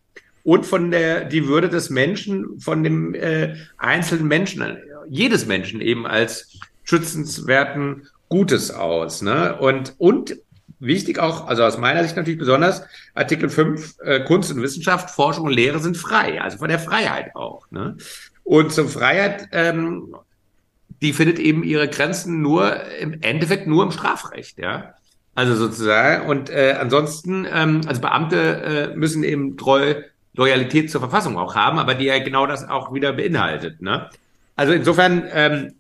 [0.46, 4.78] und von der die Würde des Menschen, von dem äh, einzelnen Menschen,
[5.10, 9.24] jedes Menschen eben als schützenswerten Gutes aus.
[9.24, 9.58] Ne?
[9.58, 10.38] Und, und
[10.80, 12.84] wichtig auch, also aus meiner Sicht natürlich besonders,
[13.16, 17.36] Artikel 5, äh, Kunst und Wissenschaft, Forschung und Lehre sind frei, also von der Freiheit
[17.36, 17.66] auch.
[17.72, 17.98] Ne?
[18.44, 20.16] Und zur Freiheit, ähm,
[21.02, 24.94] die findet eben ihre Grenzen nur im Endeffekt nur im Strafrecht, ja.
[25.34, 26.28] Also sozusagen.
[26.28, 29.96] Und äh, ansonsten, ähm, also Beamte äh, müssen eben treu
[30.36, 33.82] Loyalität zur Verfassung auch haben, aber die ja genau das auch wieder beinhaltet.
[33.82, 34.10] Ne?
[34.56, 35.74] Also insofern ähm,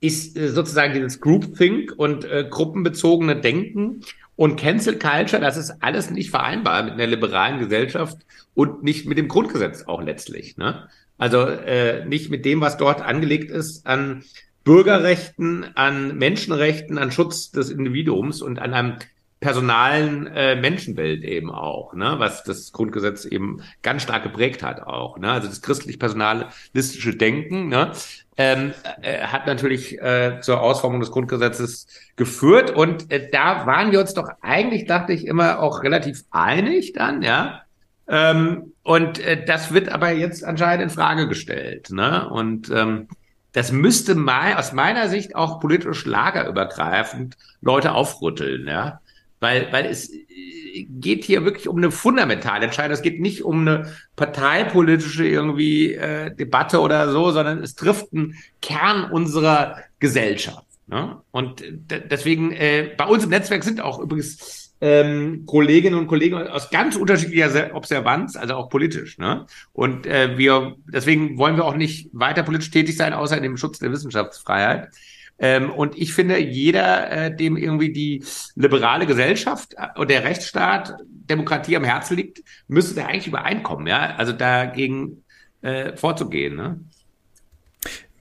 [0.00, 4.02] ist äh, sozusagen dieses Groupthink und äh, gruppenbezogene Denken
[4.36, 8.18] und Cancel Culture, das ist alles nicht vereinbar mit einer liberalen Gesellschaft
[8.54, 10.56] und nicht mit dem Grundgesetz auch letztlich.
[10.56, 10.88] Ne?
[11.18, 14.24] Also äh, nicht mit dem, was dort angelegt ist an
[14.64, 18.96] Bürgerrechten, an Menschenrechten, an Schutz des Individuums und an einem
[19.42, 25.18] personalen äh, Menschenbild eben auch, ne, was das Grundgesetz eben ganz stark geprägt hat auch,
[25.18, 27.92] ne, also das christlich-personalistische Denken, ne,
[28.38, 28.72] ähm,
[29.02, 34.14] äh, hat natürlich äh, zur Ausformung des Grundgesetzes geführt und äh, da waren wir uns
[34.14, 37.62] doch eigentlich, dachte ich, immer auch relativ einig dann, ja,
[38.08, 43.08] ähm, und äh, das wird aber jetzt anscheinend in Frage gestellt, ne, und ähm,
[43.52, 49.01] das müsste mal aus meiner Sicht auch politisch lagerübergreifend Leute aufrütteln, ja.
[49.42, 52.92] Weil, weil es äh, geht hier wirklich um eine fundamentale Entscheidung.
[52.92, 58.36] Es geht nicht um eine parteipolitische irgendwie äh, Debatte oder so, sondern es trifft einen
[58.62, 60.64] Kern unserer Gesellschaft.
[60.86, 61.20] Ne?
[61.32, 66.70] Und deswegen, äh, bei uns im Netzwerk sind auch übrigens ähm, Kolleginnen und Kollegen aus
[66.70, 69.18] ganz unterschiedlicher Observanz, also auch politisch.
[69.18, 69.46] Ne?
[69.72, 73.56] Und äh, wir, deswegen wollen wir auch nicht weiter politisch tätig sein, außer in dem
[73.56, 74.90] Schutz der Wissenschaftsfreiheit.
[75.38, 78.24] Ähm, und ich finde, jeder, äh, dem irgendwie die
[78.54, 84.32] liberale Gesellschaft und der Rechtsstaat, Demokratie am Herzen liegt, müsste da eigentlich übereinkommen, ja, also
[84.32, 85.24] dagegen
[85.62, 86.56] äh, vorzugehen.
[86.56, 86.80] Ne?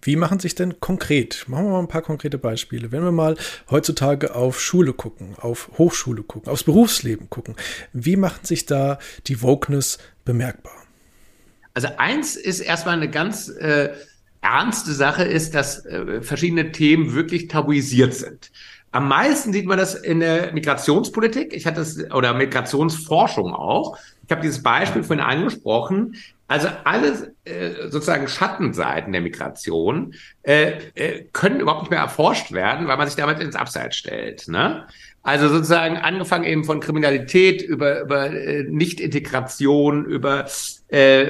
[0.03, 1.45] Wie machen sich denn konkret?
[1.47, 2.91] Machen wir mal ein paar konkrete Beispiele.
[2.91, 3.37] Wenn wir mal
[3.69, 7.55] heutzutage auf Schule gucken, auf Hochschule gucken, aufs Berufsleben gucken,
[7.93, 8.97] wie machen sich da
[9.27, 10.73] die Wokeness bemerkbar?
[11.73, 13.91] Also eins ist erstmal eine ganz äh,
[14.41, 18.51] ernste Sache ist, dass äh, verschiedene Themen wirklich tabuisiert sind.
[18.91, 21.53] Am meisten sieht man das in der Migrationspolitik.
[21.53, 23.97] Ich hatte es, oder Migrationsforschung auch.
[24.25, 26.15] Ich habe dieses Beispiel vorhin angesprochen.
[26.47, 30.13] Also alle äh, sozusagen Schattenseiten der Migration
[30.43, 34.49] äh, äh, können überhaupt nicht mehr erforscht werden, weil man sich damit ins Abseits stellt.
[34.49, 34.85] Ne?
[35.23, 40.47] Also sozusagen angefangen eben von Kriminalität über, über äh, Nicht-Integration, über
[40.87, 41.25] äh,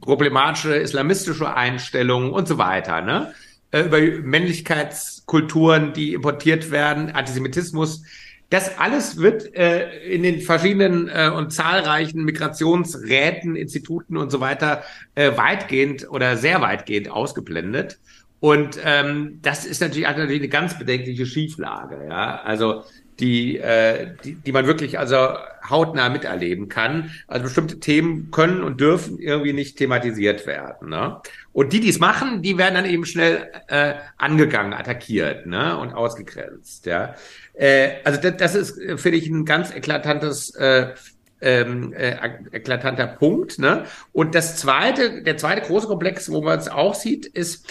[0.00, 3.34] problematische islamistische Einstellungen und so weiter, ne?
[3.72, 8.04] Äh, über Männlichkeitskulturen, die importiert werden, Antisemitismus.
[8.48, 14.82] Das alles wird äh, in den verschiedenen äh, und zahlreichen Migrationsräten, Instituten und so weiter
[15.14, 17.98] äh, weitgehend oder sehr weitgehend ausgeblendet.
[18.40, 22.06] Und ähm, das ist natürlich, natürlich eine ganz bedenkliche Schieflage.
[22.08, 22.84] Ja, also
[23.20, 25.34] die, äh, die, die man wirklich also
[25.68, 27.10] hautnah miterleben kann.
[27.26, 30.88] Also bestimmte Themen können und dürfen irgendwie nicht thematisiert werden.
[30.88, 31.20] Ne?
[31.52, 35.76] Und die, die es machen, die werden dann eben schnell äh, angegangen, attackiert ne?
[35.76, 36.86] und ausgegrenzt.
[36.86, 37.14] Ja?
[37.54, 40.94] Äh, also das, das ist, finde ich, ein ganz eklatantes äh,
[41.40, 42.16] ähm, äh,
[42.52, 43.58] eklatanter Punkt.
[43.58, 43.84] Ne?
[44.12, 47.66] Und das zweite, der zweite große Komplex, wo man es auch sieht, ist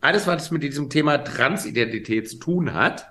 [0.00, 3.06] alles, was mit diesem Thema Transidentität zu tun hat,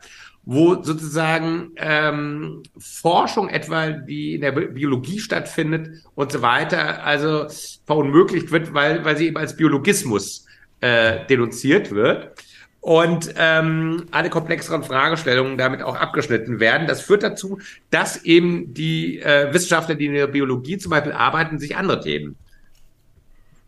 [0.45, 7.47] wo sozusagen ähm, Forschung etwa, die in der Biologie stattfindet und so weiter, also
[7.85, 10.45] verunmöglicht wird, weil, weil sie eben als Biologismus
[10.81, 12.31] äh, denunziert wird
[12.79, 16.85] und ähm, alle komplexeren Fragestellungen damit auch abgeschnitten werden.
[16.85, 21.57] Das führt dazu, dass eben die äh, Wissenschaftler, die in der Biologie zum Beispiel arbeiten,
[21.57, 22.35] sich andere Themen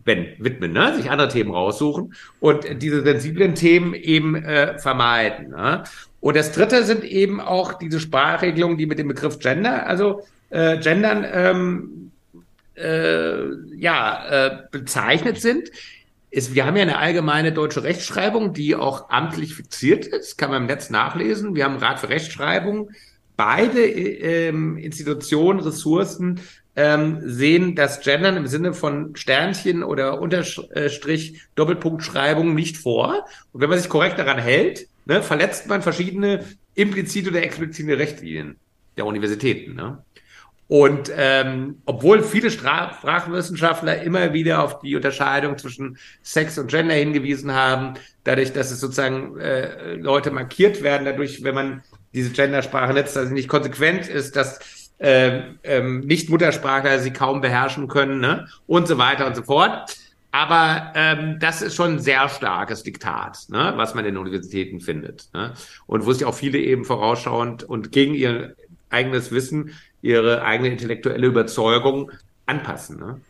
[0.07, 0.95] wenn, widmen, ne?
[0.95, 5.49] sich andere Themen raussuchen und diese sensiblen Themen eben äh, vermeiden.
[5.49, 5.83] Ne?
[6.19, 10.79] Und das Dritte sind eben auch diese Sprachregelungen, die mit dem Begriff Gender, also äh,
[10.79, 12.11] Gendern, ähm,
[12.75, 15.69] äh, ja, äh, bezeichnet sind
[16.29, 20.63] ist, wir haben ja eine allgemeine deutsche Rechtschreibung, die auch amtlich fixiert ist, kann man
[20.63, 21.55] im Netz nachlesen.
[21.55, 22.91] Wir haben Rat für Rechtschreibung.
[23.37, 26.41] Beide ähm, Institutionen, Ressourcen
[26.77, 33.25] ähm, sehen das Gendern im Sinne von Sternchen oder Unterstrich Doppelpunktschreibung nicht vor.
[33.51, 38.57] Und wenn man sich korrekt daran hält, ne, verletzt man verschiedene implizite oder explizite Rechtlinien
[38.95, 39.73] der Universitäten.
[39.73, 40.03] Ne?
[40.67, 47.53] Und ähm, obwohl viele Sprachwissenschaftler immer wieder auf die Unterscheidung zwischen Sex und Gender hingewiesen
[47.53, 53.33] haben, dadurch, dass es sozusagen äh, Leute markiert werden, dadurch, wenn man diese Gendersprache letztendlich
[53.33, 54.59] nicht konsequent ist, dass
[54.99, 58.47] äh, ähm, Nicht-Muttersprachler sie kaum beherrschen können ne?
[58.65, 59.95] und so weiter und so fort.
[60.31, 63.73] Aber ähm, das ist schon ein sehr starkes Diktat, ne?
[63.75, 65.29] was man in den Universitäten findet.
[65.33, 65.53] Ne?
[65.85, 68.55] Und wo sich auch viele eben vorausschauend und gegen ihr
[68.89, 69.71] eigenes Wissen
[70.01, 72.11] ihre eigene intellektuelle Überzeugung
[72.45, 72.99] anpassen.
[72.99, 73.21] Ne?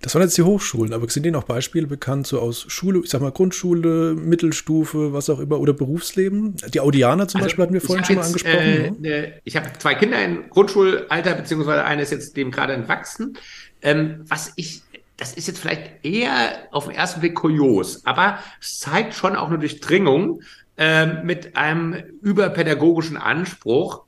[0.00, 3.10] Das waren jetzt die Hochschulen, aber sind Ihnen auch Beispiele bekannt, so aus Schule, ich
[3.10, 6.54] sag mal Grundschule, Mittelstufe, was auch immer, oder Berufsleben?
[6.72, 8.56] Die Audianer zum also, Beispiel hatten wir vorhin schon mal angesprochen.
[8.56, 9.32] Äh, ne?
[9.42, 13.38] Ich habe zwei Kinder in Grundschulalter, beziehungsweise eine ist jetzt dem gerade entwachsen.
[13.82, 14.82] Ähm, was ich,
[15.16, 19.48] das ist jetzt vielleicht eher auf den ersten Blick kurios, aber es zeigt schon auch
[19.48, 20.42] eine Durchdringung
[20.76, 24.04] äh, mit einem überpädagogischen Anspruch.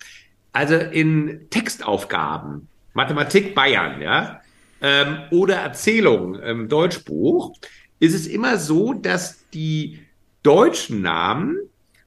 [0.53, 4.40] Also in Textaufgaben, Mathematik Bayern, ja,
[4.81, 7.55] ähm, oder Erzählungen im Deutschbuch,
[7.99, 10.01] ist es immer so, dass die
[10.43, 11.59] deutschen Namen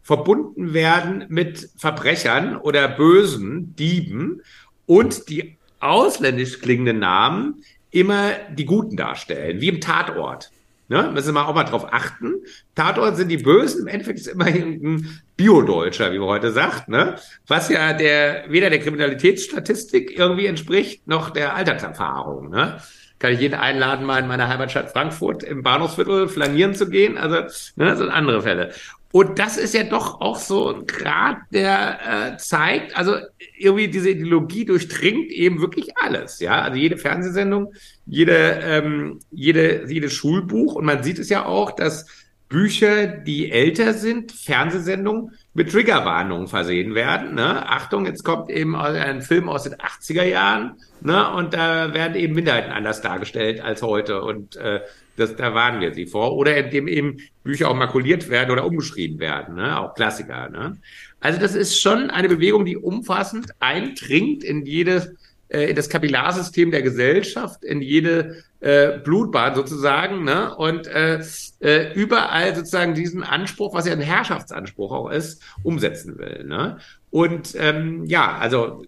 [0.02, 4.42] verbunden werden mit Verbrechern oder bösen Dieben
[4.86, 10.52] und die ausländisch klingenden Namen immer die Guten darstellen, wie im Tatort.
[10.90, 11.10] Ne?
[11.14, 12.36] Müssen wir auch mal drauf achten.
[12.76, 17.16] Tatort sind die Bösen, im Endeffekt ist immer ein Bio-Deutscher, wie man heute sagt, ne?
[17.48, 22.82] Was ja der, weder der Kriminalitätsstatistik irgendwie entspricht, noch der Alltagserfahrung, ne?
[23.20, 27.36] Kann ich jeden einladen, mal in meiner Heimatstadt Frankfurt im Bahnhofsviertel flanieren zu gehen, also,
[27.36, 28.74] ne, das sind andere Fälle.
[29.14, 33.16] Und das ist ja doch auch so ein Grad, der äh, zeigt, also
[33.58, 36.64] irgendwie diese Ideologie durchdringt eben wirklich alles, ja.
[36.64, 37.74] Also jede Fernsehsendung,
[38.06, 40.76] jede, ähm, jede, jedes Schulbuch.
[40.76, 42.06] Und man sieht es ja auch, dass
[42.50, 47.34] Bücher, die älter sind, Fernsehsendungen mit Triggerwarnungen versehen werden.
[47.36, 47.68] Ne?
[47.68, 51.32] Achtung, jetzt kommt eben ein Film aus den 80er Jahren, ne?
[51.34, 54.22] Und da werden eben Minderheiten anders dargestellt als heute.
[54.22, 54.82] Und äh,
[55.16, 56.36] das, da warnen wir sie vor.
[56.36, 59.80] Oder indem eben Bücher auch makuliert werden oder umgeschrieben werden, ne?
[59.80, 60.50] auch Klassiker.
[60.50, 60.78] Ne?
[61.20, 65.16] Also das ist schon eine Bewegung, die umfassend eindringt in jede,
[65.54, 70.56] äh, in das Kapillarsystem der Gesellschaft, in jede äh, Blutbahn sozusagen, ne?
[70.56, 71.22] Und äh,
[71.64, 76.44] äh, überall sozusagen diesen Anspruch, was ja ein Herrschaftsanspruch auch ist, umsetzen will.
[76.46, 76.78] Ne?
[77.10, 78.86] Und ähm, ja, also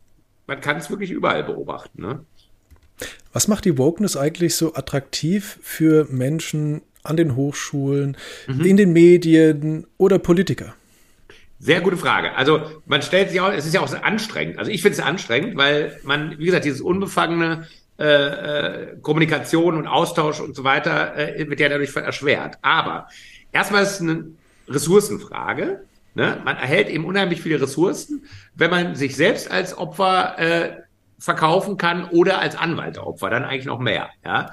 [0.47, 2.01] man kann es wirklich überall beobachten.
[2.01, 2.25] Ne?
[3.31, 8.65] Was macht die Wokeness eigentlich so attraktiv für Menschen an den Hochschulen, mhm.
[8.65, 10.75] in den Medien oder Politiker?
[11.65, 12.35] Sehr gute Frage.
[12.35, 14.59] Also man stellt sich auch, es ist ja auch sehr anstrengend.
[14.59, 17.65] Also ich finde es anstrengend, weil man, wie gesagt, dieses unbefangene
[17.97, 22.59] äh, äh, Kommunikation und Austausch und so weiter äh, wird ja dadurch erschwert.
[22.61, 23.07] Aber
[23.51, 24.25] erstmal ist es eine
[24.67, 25.85] Ressourcenfrage.
[26.13, 26.39] Ne?
[26.45, 30.71] Man erhält eben unheimlich viele Ressourcen, wenn man sich selbst als Opfer äh,
[31.17, 34.11] verkaufen kann oder als Anwalt Opfer, dann eigentlich noch mehr.
[34.23, 34.51] Ja?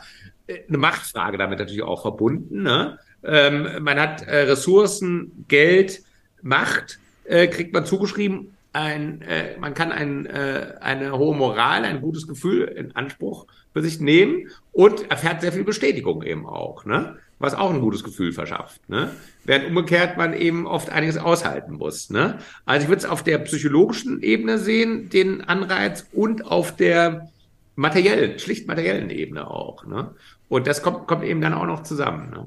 [0.48, 2.62] Eine Machtfrage damit natürlich auch verbunden.
[2.62, 2.98] Ne?
[3.22, 6.00] Ähm, man hat äh, Ressourcen, Geld,
[6.40, 8.56] Macht, äh, kriegt man zugeschrieben.
[8.72, 13.82] Ein, äh, man kann ein, äh, eine hohe Moral, ein gutes Gefühl in Anspruch für
[13.82, 16.84] sich nehmen und erfährt sehr viel Bestätigung eben auch.
[16.86, 17.16] Ne?
[17.42, 18.88] was auch ein gutes Gefühl verschafft.
[18.88, 19.10] Ne?
[19.44, 22.08] Während umgekehrt man eben oft einiges aushalten muss.
[22.08, 22.38] Ne?
[22.64, 27.30] Also ich würde es auf der psychologischen Ebene sehen, den Anreiz, und auf der
[27.74, 29.84] materiellen, schlicht materiellen Ebene auch.
[29.84, 30.14] Ne?
[30.48, 32.30] Und das kommt, kommt eben dann auch noch zusammen.
[32.30, 32.46] Ne?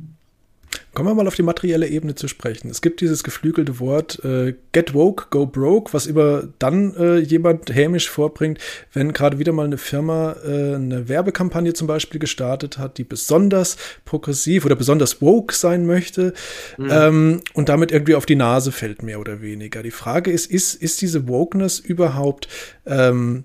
[0.94, 2.70] Kommen wir mal auf die materielle Ebene zu sprechen.
[2.70, 7.74] Es gibt dieses geflügelte Wort äh, Get Woke, Go Broke, was über dann äh, jemand
[7.74, 8.60] hämisch vorbringt,
[8.94, 13.78] wenn gerade wieder mal eine Firma äh, eine Werbekampagne zum Beispiel gestartet hat, die besonders
[14.06, 16.34] progressiv oder besonders woke sein möchte
[16.78, 16.90] mhm.
[16.90, 19.84] ähm, und damit irgendwie auf die Nase fällt, mehr oder weniger.
[19.84, 22.48] Die Frage ist, ist, ist diese Wokeness überhaupt
[22.86, 23.44] ähm,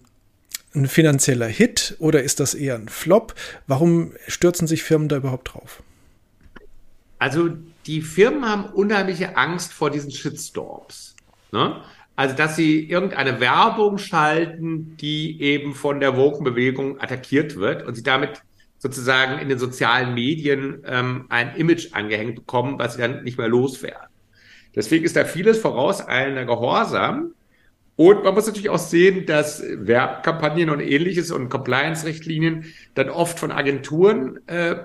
[0.74, 3.34] ein finanzieller Hit oder ist das eher ein Flop?
[3.66, 5.82] Warum stürzen sich Firmen da überhaupt drauf?
[7.20, 7.50] Also
[7.86, 11.14] die Firmen haben unheimliche Angst vor diesen Shitstorms.
[11.52, 11.82] Ne?
[12.16, 18.02] Also dass sie irgendeine Werbung schalten, die eben von der Woken-Bewegung attackiert wird und sie
[18.02, 18.42] damit
[18.78, 23.48] sozusagen in den sozialen Medien ähm, ein Image angehängt bekommen, was sie dann nicht mehr
[23.48, 24.08] loswerden.
[24.74, 27.34] Deswegen ist da vieles vorauseilender Gehorsam.
[27.96, 32.64] Und man muss natürlich auch sehen, dass Werbkampagnen und ähnliches und Compliance-Richtlinien
[32.94, 34.76] dann oft von Agenturen äh,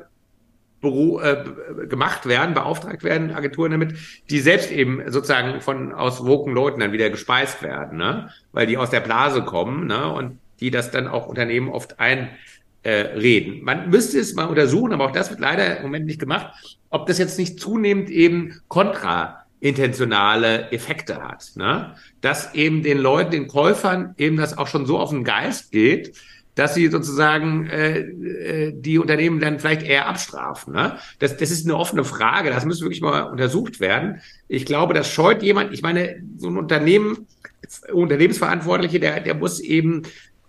[0.82, 1.44] Büro, äh,
[1.88, 3.96] gemacht werden, beauftragt werden, Agenturen damit,
[4.30, 8.30] die selbst eben sozusagen von aus woken Leuten dann wieder gespeist werden, ne?
[8.52, 10.12] weil die aus der Blase kommen ne?
[10.12, 12.30] und die das dann auch Unternehmen oft einreden.
[12.84, 16.54] Äh, Man müsste es mal untersuchen, aber auch das wird leider im Moment nicht gemacht,
[16.90, 21.52] ob das jetzt nicht zunehmend eben kontraintentionale Effekte hat.
[21.56, 21.96] Ne?
[22.22, 26.16] Dass eben den Leuten, den Käufern eben das auch schon so auf den Geist geht,
[26.56, 30.74] dass sie sozusagen äh, äh, die Unternehmen dann vielleicht eher abstrafen.
[30.74, 30.98] Ne?
[31.20, 34.22] Das, das ist eine offene Frage, das müsste wirklich mal untersucht werden.
[34.48, 37.28] Ich glaube, das scheut jemand, ich meine, so ein Unternehmen,
[37.92, 40.04] Unternehmensverantwortliche, der, der muss eben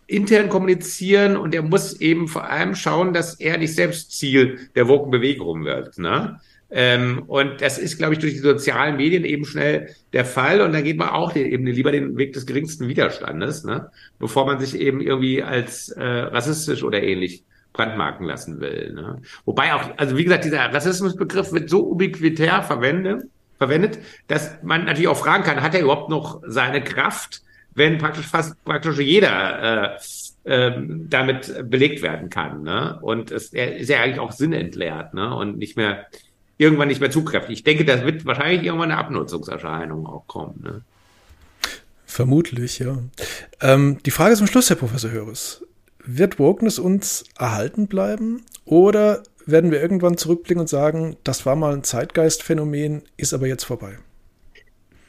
[0.07, 4.87] intern kommunizieren und der muss eben vor allem schauen, dass er nicht selbst Ziel der
[4.87, 5.99] woken Bewegung wird.
[5.99, 6.41] Ne?
[6.71, 10.61] Ähm, und das ist, glaube ich, durch die sozialen Medien eben schnell der Fall.
[10.61, 13.91] Und da geht man auch den, eben lieber den Weg des geringsten Widerstandes, ne?
[14.19, 18.95] bevor man sich eben irgendwie als äh, rassistisch oder ähnlich brandmarken lassen will.
[18.95, 19.21] Ne?
[19.45, 23.25] Wobei auch, also wie gesagt, dieser Rassismusbegriff wird so ubiquitär verwendet,
[23.59, 27.43] verwendet, dass man natürlich auch fragen kann, hat er überhaupt noch seine Kraft,
[27.75, 29.99] wenn praktisch fast praktisch jeder äh,
[30.47, 32.63] ähm, damit belegt werden kann.
[32.63, 32.99] Ne?
[33.03, 35.35] Und es, er ist ja eigentlich auch sinnentleert ne?
[35.35, 36.07] und nicht mehr
[36.59, 37.59] irgendwann nicht mehr zugkräftig.
[37.59, 40.61] Ich denke, das wird wahrscheinlich irgendwann eine Abnutzungserscheinung auch kommen.
[40.63, 40.83] Ne?
[42.07, 42.99] Vermutlich, ja.
[43.61, 45.65] Ähm, die Frage zum Schluss, Herr Professor Höres.
[46.05, 51.73] Wird Wokeness uns erhalten bleiben oder werden wir irgendwann zurückblicken und sagen, das war mal
[51.73, 53.99] ein Zeitgeistphänomen, ist aber jetzt vorbei?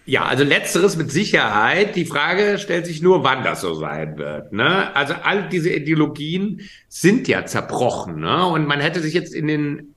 [0.06, 1.98] Ja, also letzteres mit Sicherheit.
[1.98, 4.54] Die Frage stellt sich nur, wann das so sein wird.
[4.54, 4.96] Ne?
[4.96, 8.22] Also all diese Ideologien sind ja zerbrochen.
[8.22, 8.46] Ne?
[8.48, 9.96] Und man hätte sich jetzt in den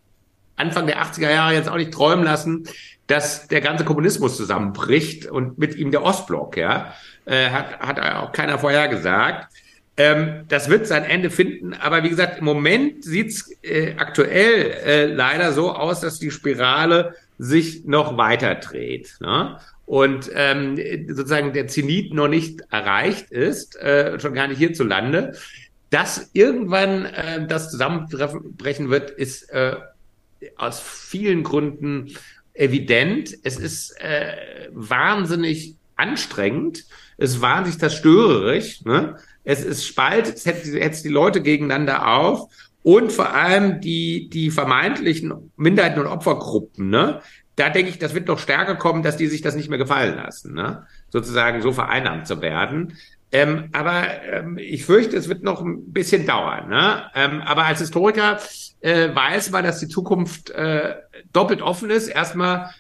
[0.61, 2.69] Anfang der 80er Jahre jetzt auch nicht träumen lassen,
[3.07, 6.95] dass der ganze Kommunismus zusammenbricht und mit ihm der Ostblock, ja,
[7.25, 9.53] äh, hat, hat auch keiner vorher gesagt.
[9.97, 15.07] Ähm, das wird sein Ende finden, aber wie gesagt, im Moment sieht's äh, aktuell äh,
[15.07, 19.17] leider so aus, dass die Spirale sich noch weiter dreht.
[19.21, 19.59] Ne?
[19.87, 25.33] Und ähm, sozusagen der Zenit noch nicht erreicht ist, äh, schon gar nicht hierzulande.
[25.91, 29.75] Dass irgendwann äh, das zusammenbrechen wird, ist äh,
[30.57, 32.15] aus vielen Gründen
[32.55, 33.37] evident.
[33.43, 36.85] Es ist äh, wahnsinnig anstrengend,
[37.19, 39.17] es ist wahnsinnig zerstörerisch, ne?
[39.45, 42.51] es ist spaltet, es hetzt, hetzt die Leute gegeneinander auf
[42.83, 47.21] und vor allem die, die vermeintlichen Minderheiten und Opfergruppen, ne?
[47.57, 50.17] da denke ich, das wird noch stärker kommen, dass die sich das nicht mehr gefallen
[50.17, 50.87] lassen, ne?
[51.11, 52.97] sozusagen so vereinnahmt zu werden.
[53.33, 56.69] Ähm, aber ähm, ich fürchte, es wird noch ein bisschen dauern.
[56.69, 57.05] Ne?
[57.15, 58.39] Ähm, aber als Historiker
[58.81, 60.97] äh, weiß man, dass die Zukunft äh,
[61.33, 62.09] doppelt offen ist.
[62.09, 62.71] Erstmal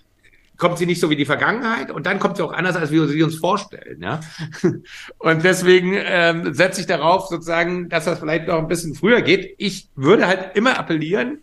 [0.60, 3.08] kommt sie nicht so wie die Vergangenheit und dann kommt sie auch anders, als wir
[3.08, 4.00] sie uns vorstellen.
[4.02, 4.20] Ja?
[5.18, 9.54] Und deswegen ähm, setze ich darauf sozusagen, dass das vielleicht noch ein bisschen früher geht.
[9.56, 11.38] Ich würde halt immer appellieren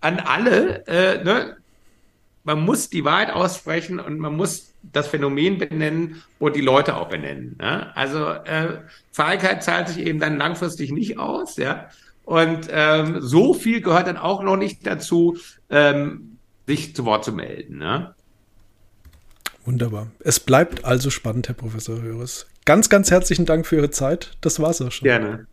[0.00, 1.56] an alle, äh, ne?
[2.48, 7.10] Man muss die Wahrheit aussprechen und man muss das Phänomen benennen und die Leute auch
[7.10, 7.56] benennen.
[7.60, 7.94] Ne?
[7.94, 8.78] Also äh,
[9.12, 11.90] Feigheit zahlt sich eben dann langfristig nicht aus, ja.
[12.24, 15.36] Und ähm, so viel gehört dann auch noch nicht dazu,
[15.68, 17.76] ähm, sich zu Wort zu melden.
[17.76, 18.14] Ne?
[19.66, 20.06] Wunderbar.
[20.20, 22.46] Es bleibt also spannend, Herr Professor Höres.
[22.64, 24.38] Ganz, ganz herzlichen Dank für Ihre Zeit.
[24.40, 25.04] Das war's auch schon.
[25.04, 25.46] Gerne.